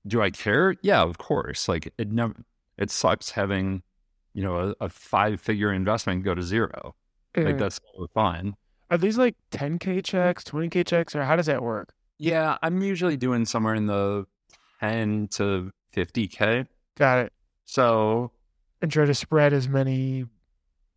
[0.06, 0.76] do I care?
[0.82, 1.68] Yeah, of course.
[1.68, 2.34] Like, it never,
[2.76, 3.82] it sucks having,
[4.34, 6.94] you know, a, a five figure investment go to zero.
[7.36, 7.80] Like, that's
[8.14, 8.56] fine.
[8.90, 11.92] Are these like 10K checks, 20K checks, or how does that work?
[12.18, 14.26] Yeah, I'm usually doing somewhere in the
[14.80, 16.66] 10 to 50K.
[16.96, 17.32] Got it.
[17.64, 18.32] So,
[18.82, 20.24] And try to spread as many,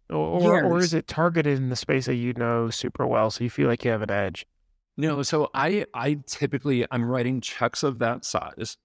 [0.09, 3.43] or or, or is it targeted in the space that you know super well, so
[3.43, 4.47] you feel like you have an edge?
[4.97, 8.77] no, so I, I typically, I'm writing checks of that size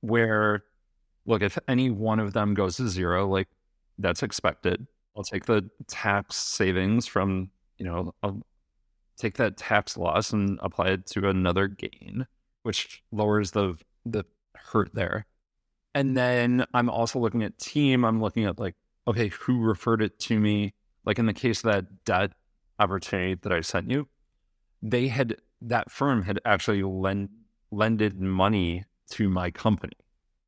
[0.00, 0.64] where,
[1.26, 3.48] look, if any one of them goes to zero, like
[4.02, 4.86] that's expected.
[5.16, 8.42] I'll take the tax savings from, you know, I'll
[9.16, 12.26] take that tax loss and apply it to another gain,
[12.62, 15.26] which lowers the the hurt there.
[15.94, 18.04] And then I'm also looking at team.
[18.04, 18.74] I'm looking at like,
[19.06, 20.74] okay, who referred it to me?
[21.04, 22.32] Like in the case of that debt
[22.78, 24.08] opportunity that I sent you,
[24.80, 27.28] they had that firm had actually lend
[27.70, 29.96] lended money to my company.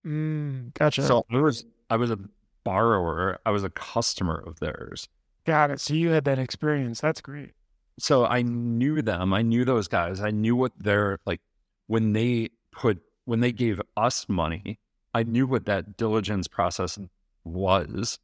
[0.07, 1.03] Mm, gotcha.
[1.03, 2.19] So I was I was a
[2.65, 3.39] borrower.
[3.47, 5.09] I was a customer of theirs.
[5.47, 5.81] Got it.
[5.81, 7.01] So you had that experience.
[7.01, 7.53] That's great.
[7.99, 9.33] so I knew them.
[9.35, 10.21] I knew those guys.
[10.21, 11.41] I knew what they're like
[11.87, 14.79] when they put when they gave us money.
[15.15, 16.99] I knew what that diligence process
[17.45, 18.19] was,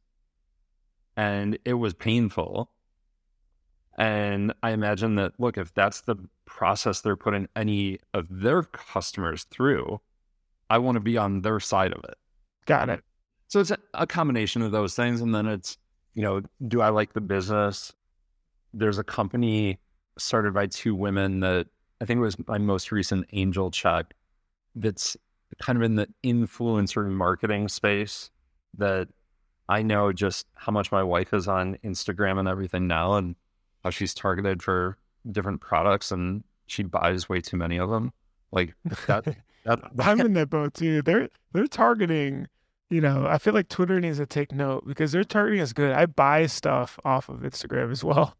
[1.15, 2.69] and it was painful.
[3.97, 9.43] And I imagine that look, if that's the process they're putting any of their customers
[9.45, 10.01] through,
[10.69, 12.17] I want to be on their side of it.
[12.65, 13.03] Got it.
[13.51, 15.19] So it's a, combination of those things.
[15.19, 15.77] And then it's,
[16.13, 17.91] you know, do I like the business?
[18.73, 19.77] There's a company
[20.17, 21.67] started by two women that
[21.99, 24.13] I think it was my most recent angel check
[24.73, 25.17] that's
[25.61, 28.31] kind of in the influencer marketing space
[28.77, 29.09] that
[29.67, 33.35] I know just how much my wife is on Instagram and everything now and
[33.83, 34.97] how she's targeted for
[35.29, 38.13] different products and she buys way too many of them.
[38.53, 38.75] Like
[39.07, 39.25] that,
[39.65, 41.01] that, I'm in that boat too.
[41.01, 42.47] They're they're targeting.
[42.91, 45.93] You know, I feel like Twitter needs to take note because their targeting is good.
[45.93, 48.35] I buy stuff off of Instagram as well.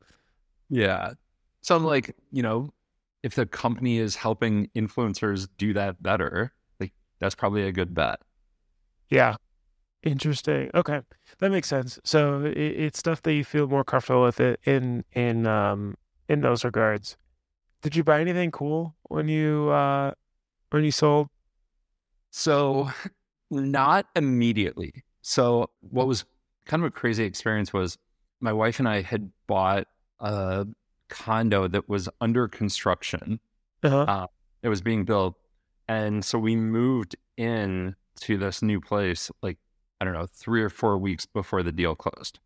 [0.69, 1.13] Yeah.
[1.61, 2.73] So I'm like, you know,
[3.23, 8.19] if the company is helping influencers do that better, like that's probably a good bet.
[9.09, 9.37] Yeah.
[10.03, 10.69] Interesting.
[10.73, 10.99] Okay,
[11.37, 11.99] that makes sense.
[12.03, 15.95] So it, it's stuff that you feel more comfortable with it in in um
[16.27, 17.15] in those regards.
[17.83, 20.11] Did you buy anything cool when you uh
[20.71, 21.29] when you sold?
[22.31, 22.89] So
[23.51, 25.03] not immediately.
[25.21, 26.25] So what was
[26.65, 27.97] kind of a crazy experience was
[28.39, 29.87] my wife and I had bought
[30.19, 30.65] a
[31.09, 33.39] condo that was under construction.
[33.83, 34.27] Uh-huh.
[34.63, 35.35] It was being built.
[35.87, 39.57] And so we moved in to this new place like
[39.99, 42.39] I don't know, 3 or 4 weeks before the deal closed.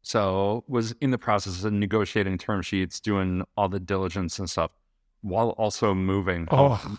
[0.00, 4.70] So was in the process of negotiating term sheets, doing all the diligence and stuff
[5.20, 6.46] while also moving.
[6.46, 6.98] home.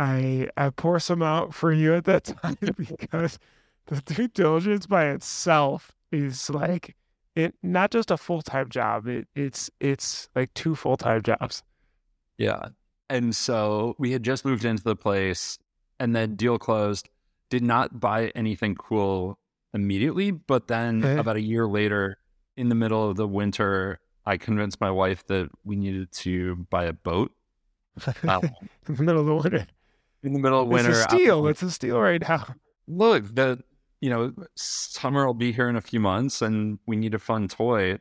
[0.00, 3.38] I I pour some out for you at that time because
[3.86, 6.96] the due diligence by itself is like
[7.36, 9.06] it not just a full time job.
[9.06, 11.62] It it's it's like two full time jobs.
[12.38, 12.68] Yeah.
[13.10, 15.58] And so we had just moved into the place
[15.98, 17.08] and then deal closed.
[17.50, 19.38] Did not buy anything cool
[19.74, 21.18] immediately, but then Okay.
[21.18, 22.16] about a year later,
[22.56, 26.84] in the middle of the winter, I convinced my wife that we needed to buy
[26.84, 27.32] a boat.
[28.26, 28.40] Uh,
[28.88, 29.66] in the middle of the winter.
[30.22, 31.46] In the middle of winter, It's a steal.
[31.48, 32.54] It's a steal right now.
[32.86, 33.62] look, the
[34.00, 37.48] you know summer will be here in a few months, and we need a fun
[37.48, 37.98] toy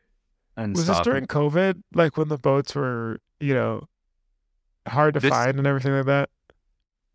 [0.57, 0.97] and Was stuff.
[0.99, 1.83] this during COVID?
[1.93, 3.87] Like when the boats were, you know,
[4.87, 6.29] hard to This- find and everything like that?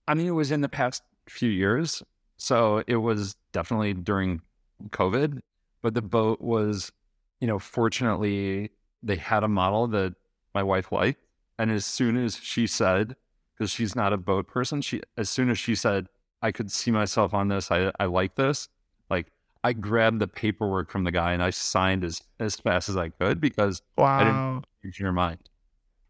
[0.07, 2.03] I mean, it was in the past few years.
[2.37, 4.43] So it was definitely during
[4.91, 5.41] COVID,
[5.83, 6.93] but the boat was,
[7.41, 8.71] you know, fortunately,
[9.03, 10.15] they had a model that
[10.55, 11.21] my wife liked.
[11.59, 13.17] And as soon as she said,
[13.57, 16.07] because she's not a boat person, she, as soon as she said,
[16.43, 18.69] I could see myself on this, I, I like this,
[19.11, 19.29] like
[19.63, 23.09] I grabbed the paperwork from the guy and I signed as, as fast as I
[23.11, 24.63] could because Wow.
[24.83, 25.39] it's in your mind.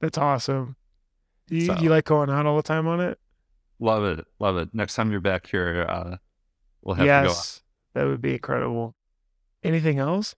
[0.01, 0.77] That's awesome.
[1.49, 3.19] You, So- you like going out all the time on it?
[3.79, 4.25] Love it.
[4.39, 4.71] Love it.
[4.73, 6.17] Next time you're back here, uh,
[6.83, 7.25] we'll have to go out.
[7.27, 7.63] yes.
[7.95, 8.95] That would be incredible.
[9.63, 10.35] Anything else?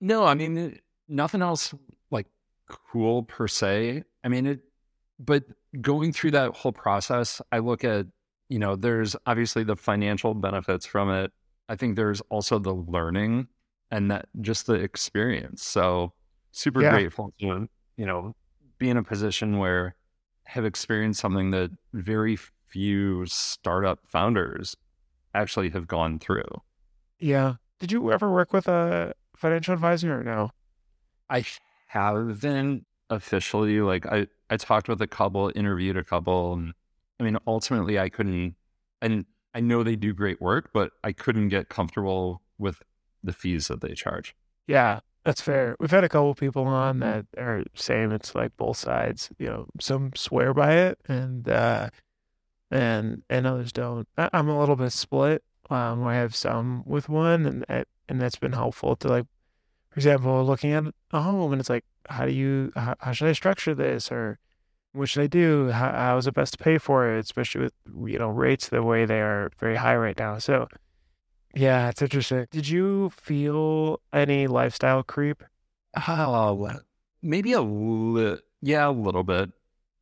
[0.00, 1.74] No, I mean nothing else
[2.10, 2.26] like
[2.68, 4.04] cool per se.
[4.24, 4.60] I mean it,
[5.18, 5.44] but
[5.80, 8.06] going through that whole process, I look at
[8.48, 11.32] you know there's obviously the financial benefits from it.
[11.68, 13.48] I think there's also the learning
[13.90, 15.64] and that just the experience.
[15.64, 16.12] So
[16.52, 16.90] super Yeah.
[16.90, 18.34] grateful to you know
[18.78, 19.94] be in a position where
[20.46, 24.76] I have experienced something that very few startup founders
[25.34, 26.48] actually have gone through.
[27.20, 27.54] Yeah.
[27.78, 30.50] Did you ever work with a financial advisor or no?
[31.28, 31.44] I
[31.86, 36.74] haven't officially like I I talked with a couple, interviewed a couple, and
[37.18, 38.56] I mean ultimately I couldn't
[39.00, 39.24] and
[39.54, 42.82] I know they do great work, but I couldn't get comfortable with
[43.24, 44.34] the fees that they charge.
[44.66, 45.00] Yeah.
[45.24, 45.76] That's fair.
[45.78, 49.28] We've had a couple people on that are saying it's like both sides.
[49.38, 51.90] You know, some swear by it, and uh,
[52.70, 54.08] and and others don't.
[54.16, 55.42] I, I'm a little bit split.
[55.68, 59.26] Um, I have some with one, and and that's been helpful to like,
[59.90, 63.28] for example, looking at a home, and it's like, how do you, how, how should
[63.28, 64.38] I structure this, or
[64.92, 65.70] what should I do?
[65.70, 67.74] How, how is it best to pay for it, especially with
[68.06, 70.38] you know rates the way they are very high right now.
[70.38, 70.68] So,
[71.54, 72.46] yeah, it's interesting.
[72.50, 75.42] Did you feel any lifestyle creep?
[76.06, 76.70] Oh,
[77.22, 79.50] maybe a li- yeah, a little bit,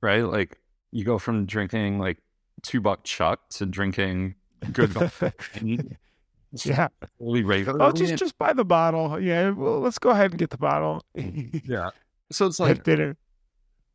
[0.00, 0.24] right?
[0.24, 0.58] Like
[0.90, 2.18] you go from drinking like
[2.62, 4.34] two buck chuck to drinking
[4.72, 4.94] good
[6.64, 6.88] yeah.
[7.18, 7.82] really regular.
[7.82, 9.20] Oh, just just buy the bottle.
[9.20, 11.04] Yeah, well, let's go ahead and get the bottle.
[11.14, 11.90] yeah.
[12.30, 13.16] So it's like dinner.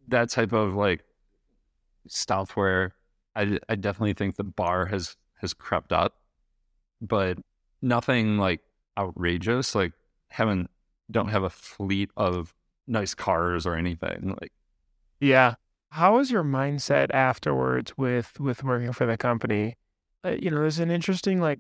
[0.07, 1.03] that type of like
[2.07, 2.93] stuff where
[3.35, 6.15] I I definitely think the bar has has crept up,
[7.01, 7.37] but
[7.81, 8.61] nothing like
[8.97, 9.75] outrageous.
[9.75, 9.93] Like
[10.29, 10.69] haven't
[11.11, 12.53] don't have a fleet of
[12.87, 14.35] nice cars or anything.
[14.41, 14.51] Like
[15.19, 15.55] Yeah.
[15.89, 19.75] How was your mindset afterwards with with working for the company?
[20.25, 21.59] Uh, you know, there's an interesting like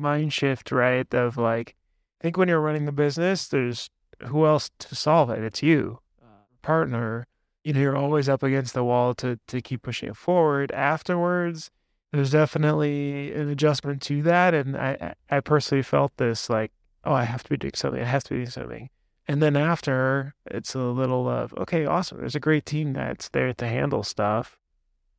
[0.00, 1.12] mind shift, right?
[1.14, 1.76] Of like,
[2.20, 3.90] I think when you're running the business, there's
[4.26, 5.42] who else to solve it?
[5.42, 7.26] It's you, uh, partner.
[7.64, 10.72] You know, you're always up against the wall to to keep pushing it forward.
[10.72, 11.70] Afterwards,
[12.12, 16.72] there's definitely an adjustment to that, and I I personally felt this like,
[17.04, 18.00] oh, I have to be doing something.
[18.00, 18.90] I have to be doing something.
[19.28, 22.18] And then after, it's a little of, okay, awesome.
[22.18, 24.58] There's a great team that's there to handle stuff.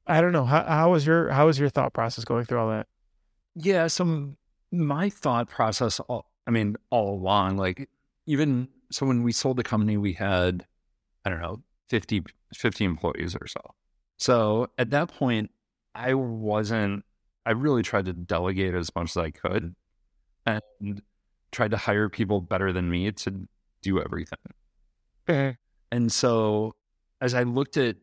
[0.06, 0.44] I don't know.
[0.44, 2.88] How, how was your how was your thought process going through all that?
[3.56, 4.38] Yeah, so m-
[4.72, 7.90] my thought process, all, I mean, all along, like
[8.26, 10.66] even so when we sold the company, we had,
[11.26, 13.62] I don't know, 50, 50 employees or so.
[14.18, 15.52] So at that point,
[15.96, 17.04] I wasn't,
[17.46, 19.76] I really tried to delegate as much as I could
[20.46, 21.02] and
[21.52, 23.48] tried to hire people better than me to
[23.82, 24.40] do everything.
[25.28, 25.54] Eh,
[25.92, 26.76] And so
[27.20, 27.98] as I looked at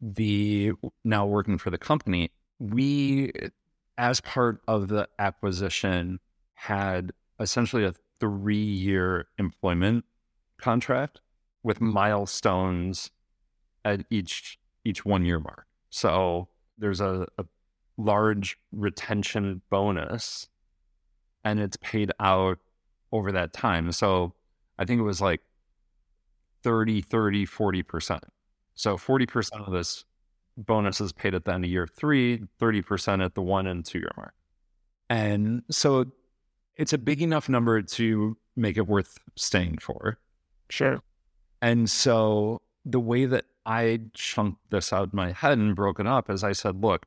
[0.00, 0.72] the
[1.04, 3.32] now working for the company, we,
[3.98, 6.20] as part of the acquisition,
[6.54, 10.04] had essentially a three year employment
[10.58, 11.20] contract
[11.62, 13.10] with milestones
[13.84, 15.66] at each each one year mark.
[15.90, 17.44] So there's a, a
[17.96, 20.48] large retention bonus
[21.44, 22.58] and it's paid out
[23.12, 23.92] over that time.
[23.92, 24.34] So
[24.78, 25.40] I think it was like
[26.62, 28.20] 30, 30, 40%.
[28.74, 30.04] So 40% of this
[30.56, 33.98] bonus is paid at the end of year three, 30% at the one and two
[33.98, 34.34] year mark.
[35.08, 36.06] And so
[36.76, 40.18] it's a big enough number to make it worth staying for.
[40.70, 41.02] sure.
[41.62, 46.06] And so the way that I chunked this out in my head and broke it
[46.06, 47.06] up is I said, look,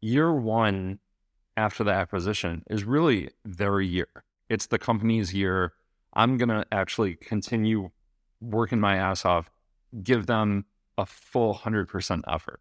[0.00, 0.98] year one
[1.56, 4.08] after the acquisition is really their year.
[4.48, 5.72] It's the company's year.
[6.14, 7.90] I'm going to actually continue
[8.40, 9.50] working my ass off,
[10.02, 10.64] give them
[10.98, 12.60] a full 100% effort.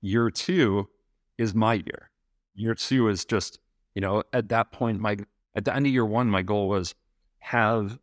[0.00, 0.88] Year two
[1.36, 2.10] is my year.
[2.54, 3.58] Year two is just,
[3.94, 5.16] you know, at that point, my,
[5.54, 6.94] at the end of year one, my goal was
[7.40, 7.98] have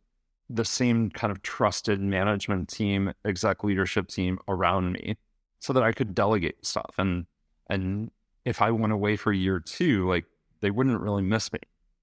[0.48, 5.16] the same kind of trusted management team, exec leadership team around me
[5.60, 6.94] so that I could delegate stuff.
[6.98, 7.26] And
[7.68, 8.10] and
[8.44, 10.24] if I went away for year two, like
[10.60, 11.58] they wouldn't really miss me.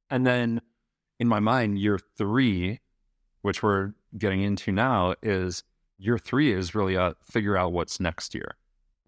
[0.10, 0.62] And then
[1.20, 2.82] in my mind, year three,
[3.41, 5.64] which we're getting into now, is
[5.98, 8.58] year three is really a figure out what's next year.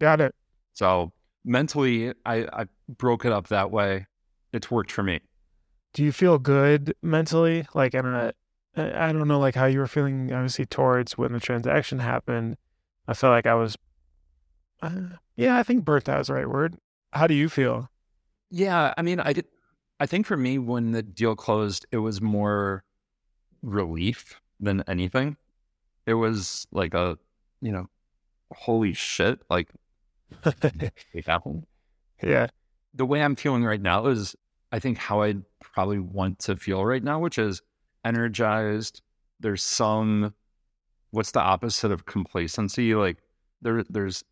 [0.00, 0.34] Got it.
[0.76, 1.12] So
[1.42, 4.06] mentally I, I broke it up that way.
[4.52, 5.20] It's worked for me.
[5.94, 7.66] Do you feel good mentally?
[7.74, 8.32] Like I don't know.
[8.76, 10.30] I don't know, like how you were feeling.
[10.30, 12.58] Obviously, towards when the transaction happened,
[13.08, 13.74] I felt like I was.
[14.82, 16.76] Uh, yeah, I think burnt out is the right word.
[17.12, 17.88] How do you feel?
[18.50, 19.46] Yeah, I mean, I did.
[19.98, 22.84] I think for me, when the deal closed, it was more
[23.62, 25.38] relief than anything.
[26.04, 27.16] It was like a,
[27.62, 27.86] you know,
[28.52, 29.70] holy shit, like
[32.22, 32.48] yeah.
[32.94, 34.34] The way I'm feeling right now is,
[34.72, 37.62] I think how I'd probably want to feel right now, which is
[38.04, 39.02] energized.
[39.40, 40.34] There's some,
[41.10, 42.94] what's the opposite of complacency?
[42.94, 43.18] Like
[43.62, 44.24] there, there's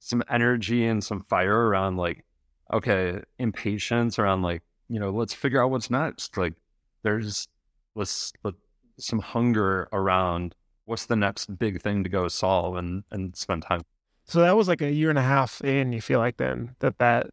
[0.00, 2.24] some energy and some fire around like,
[2.72, 6.36] okay, impatience around like, you know, let's figure out what's next.
[6.36, 6.54] Like
[7.02, 7.48] there's
[7.94, 8.54] let's let
[8.98, 13.82] some hunger around what's the next big thing to go solve and and spend time.
[14.26, 15.92] So that was like a year and a half in.
[15.92, 17.28] You feel like then that that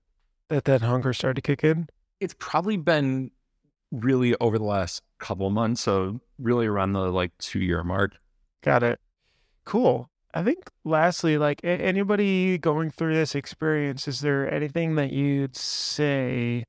[0.50, 1.88] that that hunger started to kick in.
[2.20, 3.32] It's probably been
[3.92, 8.14] really over the last couple of months, so really around the like two year mark.
[8.62, 9.00] Got it.
[9.66, 10.10] Cool.
[10.34, 15.56] I think lastly, like a- anybody going through this experience, is there anything that you'd
[15.56, 16.66] say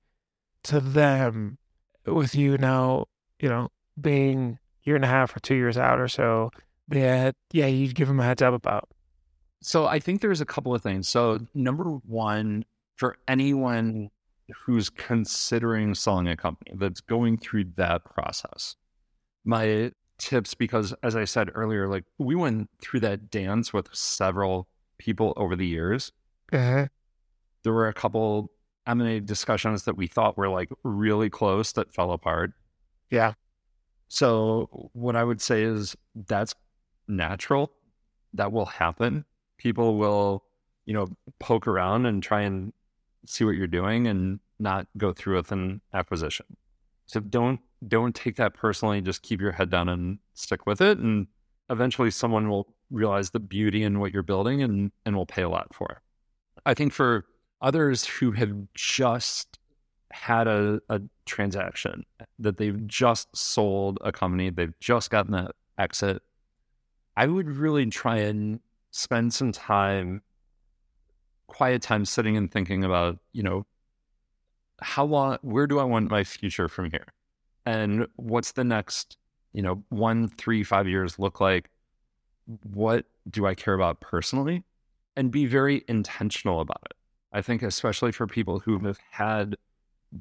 [0.64, 1.58] to them
[2.06, 3.06] with you now,
[3.40, 3.68] you know,
[4.00, 6.50] being year and a half or two years out or so
[6.88, 8.88] that yeah you'd give them a heads up about?
[9.64, 11.08] So I think there's a couple of things.
[11.08, 14.10] So number one, for anyone
[14.54, 18.76] who's considering selling a company that's going through that process,
[19.42, 24.68] my tips because as I said earlier, like we went through that dance with several
[24.98, 26.12] people over the years.
[26.52, 26.88] Uh-huh.
[27.62, 28.50] There were a couple
[28.86, 32.52] M&A discussions that we thought were like really close that fell apart.
[33.10, 33.32] Yeah.
[34.08, 36.54] So what I would say is that's
[37.08, 37.72] natural.
[38.34, 39.24] That will happen.
[39.56, 40.44] People will,
[40.86, 41.06] you know,
[41.38, 42.72] poke around and try and
[43.26, 46.46] see what you're doing and not go through with an acquisition.
[47.06, 49.00] So don't don't take that personally.
[49.00, 50.98] Just keep your head down and stick with it.
[50.98, 51.26] And
[51.68, 55.48] eventually someone will realize the beauty in what you're building and, and will pay a
[55.48, 55.98] lot for it.
[56.64, 57.26] I think for
[57.60, 59.58] others who have just
[60.12, 62.04] had a, a transaction
[62.38, 66.22] that they've just sold a company, they've just gotten that exit,
[67.16, 68.60] I would really try and
[68.94, 70.22] spend some time,
[71.46, 73.66] quiet time sitting and thinking about, you know,
[74.80, 77.06] how long, where do I want my future from here?
[77.66, 79.16] and what's the next
[79.52, 81.70] you know one three five years look like?
[82.62, 84.64] What do i care about personally?
[85.16, 86.96] And be very intentional about it.
[87.32, 89.56] I think especially for people who have had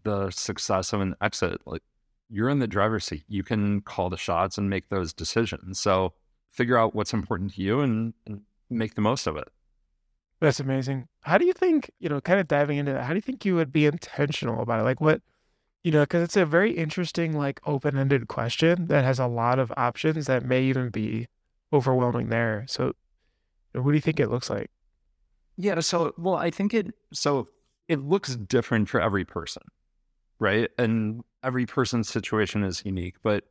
[0.03, 1.83] the success of an exit like
[2.29, 3.23] you're in the driver's seat.
[3.27, 5.79] You can call the shots and make those decisions.
[5.79, 6.13] So
[6.51, 9.47] figure out what's important to you and, and make the most of it
[10.39, 13.15] that's amazing how do you think you know kind of diving into that how do
[13.15, 15.21] you think you would be intentional about it like what
[15.83, 19.59] you know, because it's a very interesting, like open ended question that has a lot
[19.59, 21.27] of options that may even be
[21.73, 22.63] overwhelming there.
[22.67, 22.93] So,
[23.73, 24.71] what do you think it looks like?
[25.57, 25.79] Yeah.
[25.81, 27.49] So, well, I think it, so
[27.89, 29.63] it looks different for every person,
[30.39, 30.69] right?
[30.77, 33.15] And every person's situation is unique.
[33.21, 33.43] But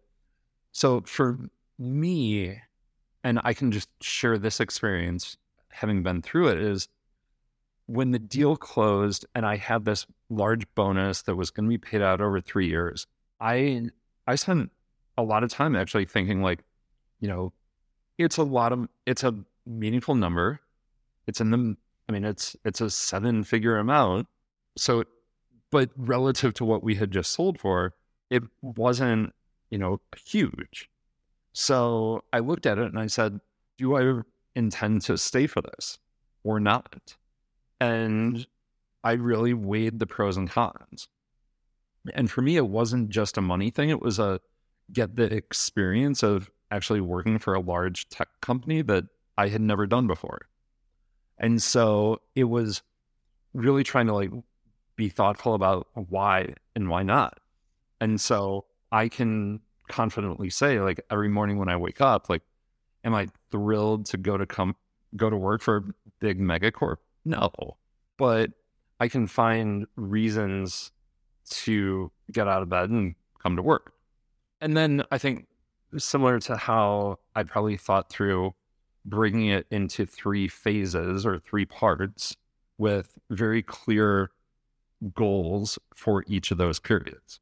[0.73, 1.39] so for
[1.79, 2.61] me,
[3.25, 5.37] and I can just share this experience
[5.71, 6.89] having been through it, is
[7.87, 8.27] when the mm-hmm.
[8.27, 12.21] deal closed and I had this large bonus that was going to be paid out
[12.21, 13.07] over three years,
[13.41, 13.91] I
[14.27, 14.71] I spent
[15.19, 16.65] a lot of time actually thinking like,
[17.21, 17.53] you know,
[18.19, 19.35] it's a lot of it's a
[19.67, 20.61] meaningful number.
[21.27, 21.77] It's in the
[22.09, 24.29] I mean, it's it's a seven figure amount.
[24.77, 25.05] So
[25.71, 27.95] but relative to what we had just sold for,
[28.31, 29.35] it wasn't,
[29.71, 30.91] you know, huge.
[31.53, 33.41] So I looked at it and I said,
[33.79, 34.23] do I
[34.55, 35.99] intend to stay for this
[36.45, 37.17] or not?
[37.81, 38.47] And
[39.05, 41.09] I really weighed the pros and cons.
[42.15, 44.41] And for me, it wasn't just a money thing, it was a
[44.93, 49.05] get the experience of actually working for a large tech company that
[49.39, 50.49] I had never done before.
[51.39, 52.83] And so it was
[53.55, 54.31] really trying to like
[54.97, 57.39] be thoughtful about why and why not.
[58.01, 62.43] And so I can confidently say like every morning when I wake up, like,
[63.05, 64.77] am I thrilled to go to come
[65.17, 65.83] go to work for a
[66.21, 66.97] big megacorp?
[67.25, 67.51] No,
[68.17, 68.51] but
[69.01, 70.93] I can find reasons
[71.51, 73.93] to get out of bed and come to work.
[74.61, 75.47] And then I think
[75.99, 78.55] similar to how I probably thought through
[79.05, 82.37] bringing it into three phases or three parts
[82.79, 84.31] with very clear
[85.15, 87.41] goals for each of those periods.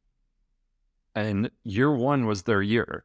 [1.14, 3.04] And year one was their year.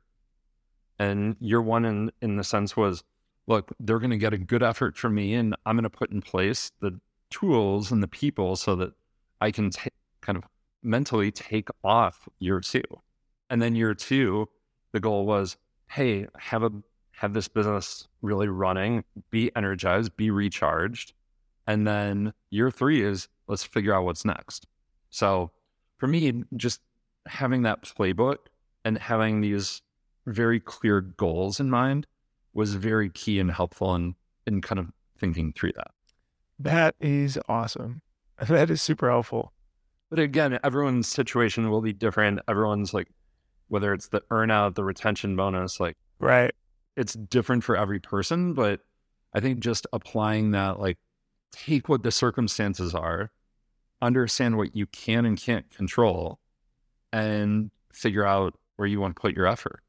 [1.00, 3.04] And year one, in, in the sense, was
[3.48, 6.12] look, they're going to get a good effort from me, and I'm going to put
[6.12, 7.00] in place the
[7.30, 8.94] tools and the people so that
[9.42, 9.92] I can t-
[10.22, 10.44] kind of
[10.82, 12.84] mentally take off year two.
[13.50, 14.50] And then year two,
[14.94, 15.58] the goal was,
[15.90, 16.72] hey, have a
[17.18, 21.14] have this business really running, be energized, be recharged.
[21.66, 24.68] And then year three is let's figure out what's next.
[25.10, 25.52] So
[25.98, 26.82] for me, just
[27.28, 28.38] having that playbook
[28.84, 29.82] and having these
[30.26, 32.08] very clear goals in mind
[32.54, 34.16] was very key and helpful in,
[34.48, 35.92] in kind of thinking through that.
[36.60, 38.02] That is awesome.
[38.50, 39.54] That is super helpful.
[40.10, 42.42] But again, everyone's situation will be different.
[42.50, 43.08] Everyone's like,
[43.70, 46.54] whether it's the earnout, the retention bonus, like, right.
[46.98, 48.54] It's different for every person.
[48.54, 48.82] But
[49.34, 50.98] I think just applying that, like,
[51.54, 53.32] take what the circumstances are,
[54.02, 56.40] understand what you can and can't control,
[57.16, 59.80] and figure out where you want to put your effort.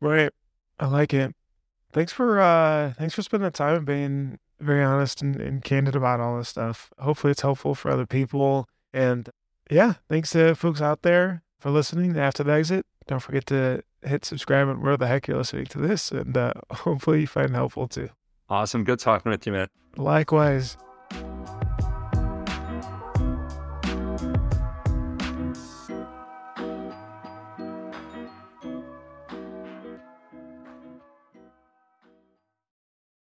[0.00, 0.30] Right.
[0.78, 1.34] I like it.
[1.92, 5.96] Thanks for uh thanks for spending the time and being very honest and, and candid
[5.96, 6.92] about all this stuff.
[6.98, 8.68] Hopefully, it's helpful for other people.
[8.92, 9.30] And
[9.70, 12.86] yeah, thanks to folks out there for listening after the exit.
[13.06, 16.10] Don't forget to hit subscribe and where the heck you're listening to this.
[16.10, 18.10] And uh, hopefully, you find it helpful too.
[18.48, 18.84] Awesome.
[18.84, 19.68] Good talking with you, man.
[19.96, 20.76] Likewise.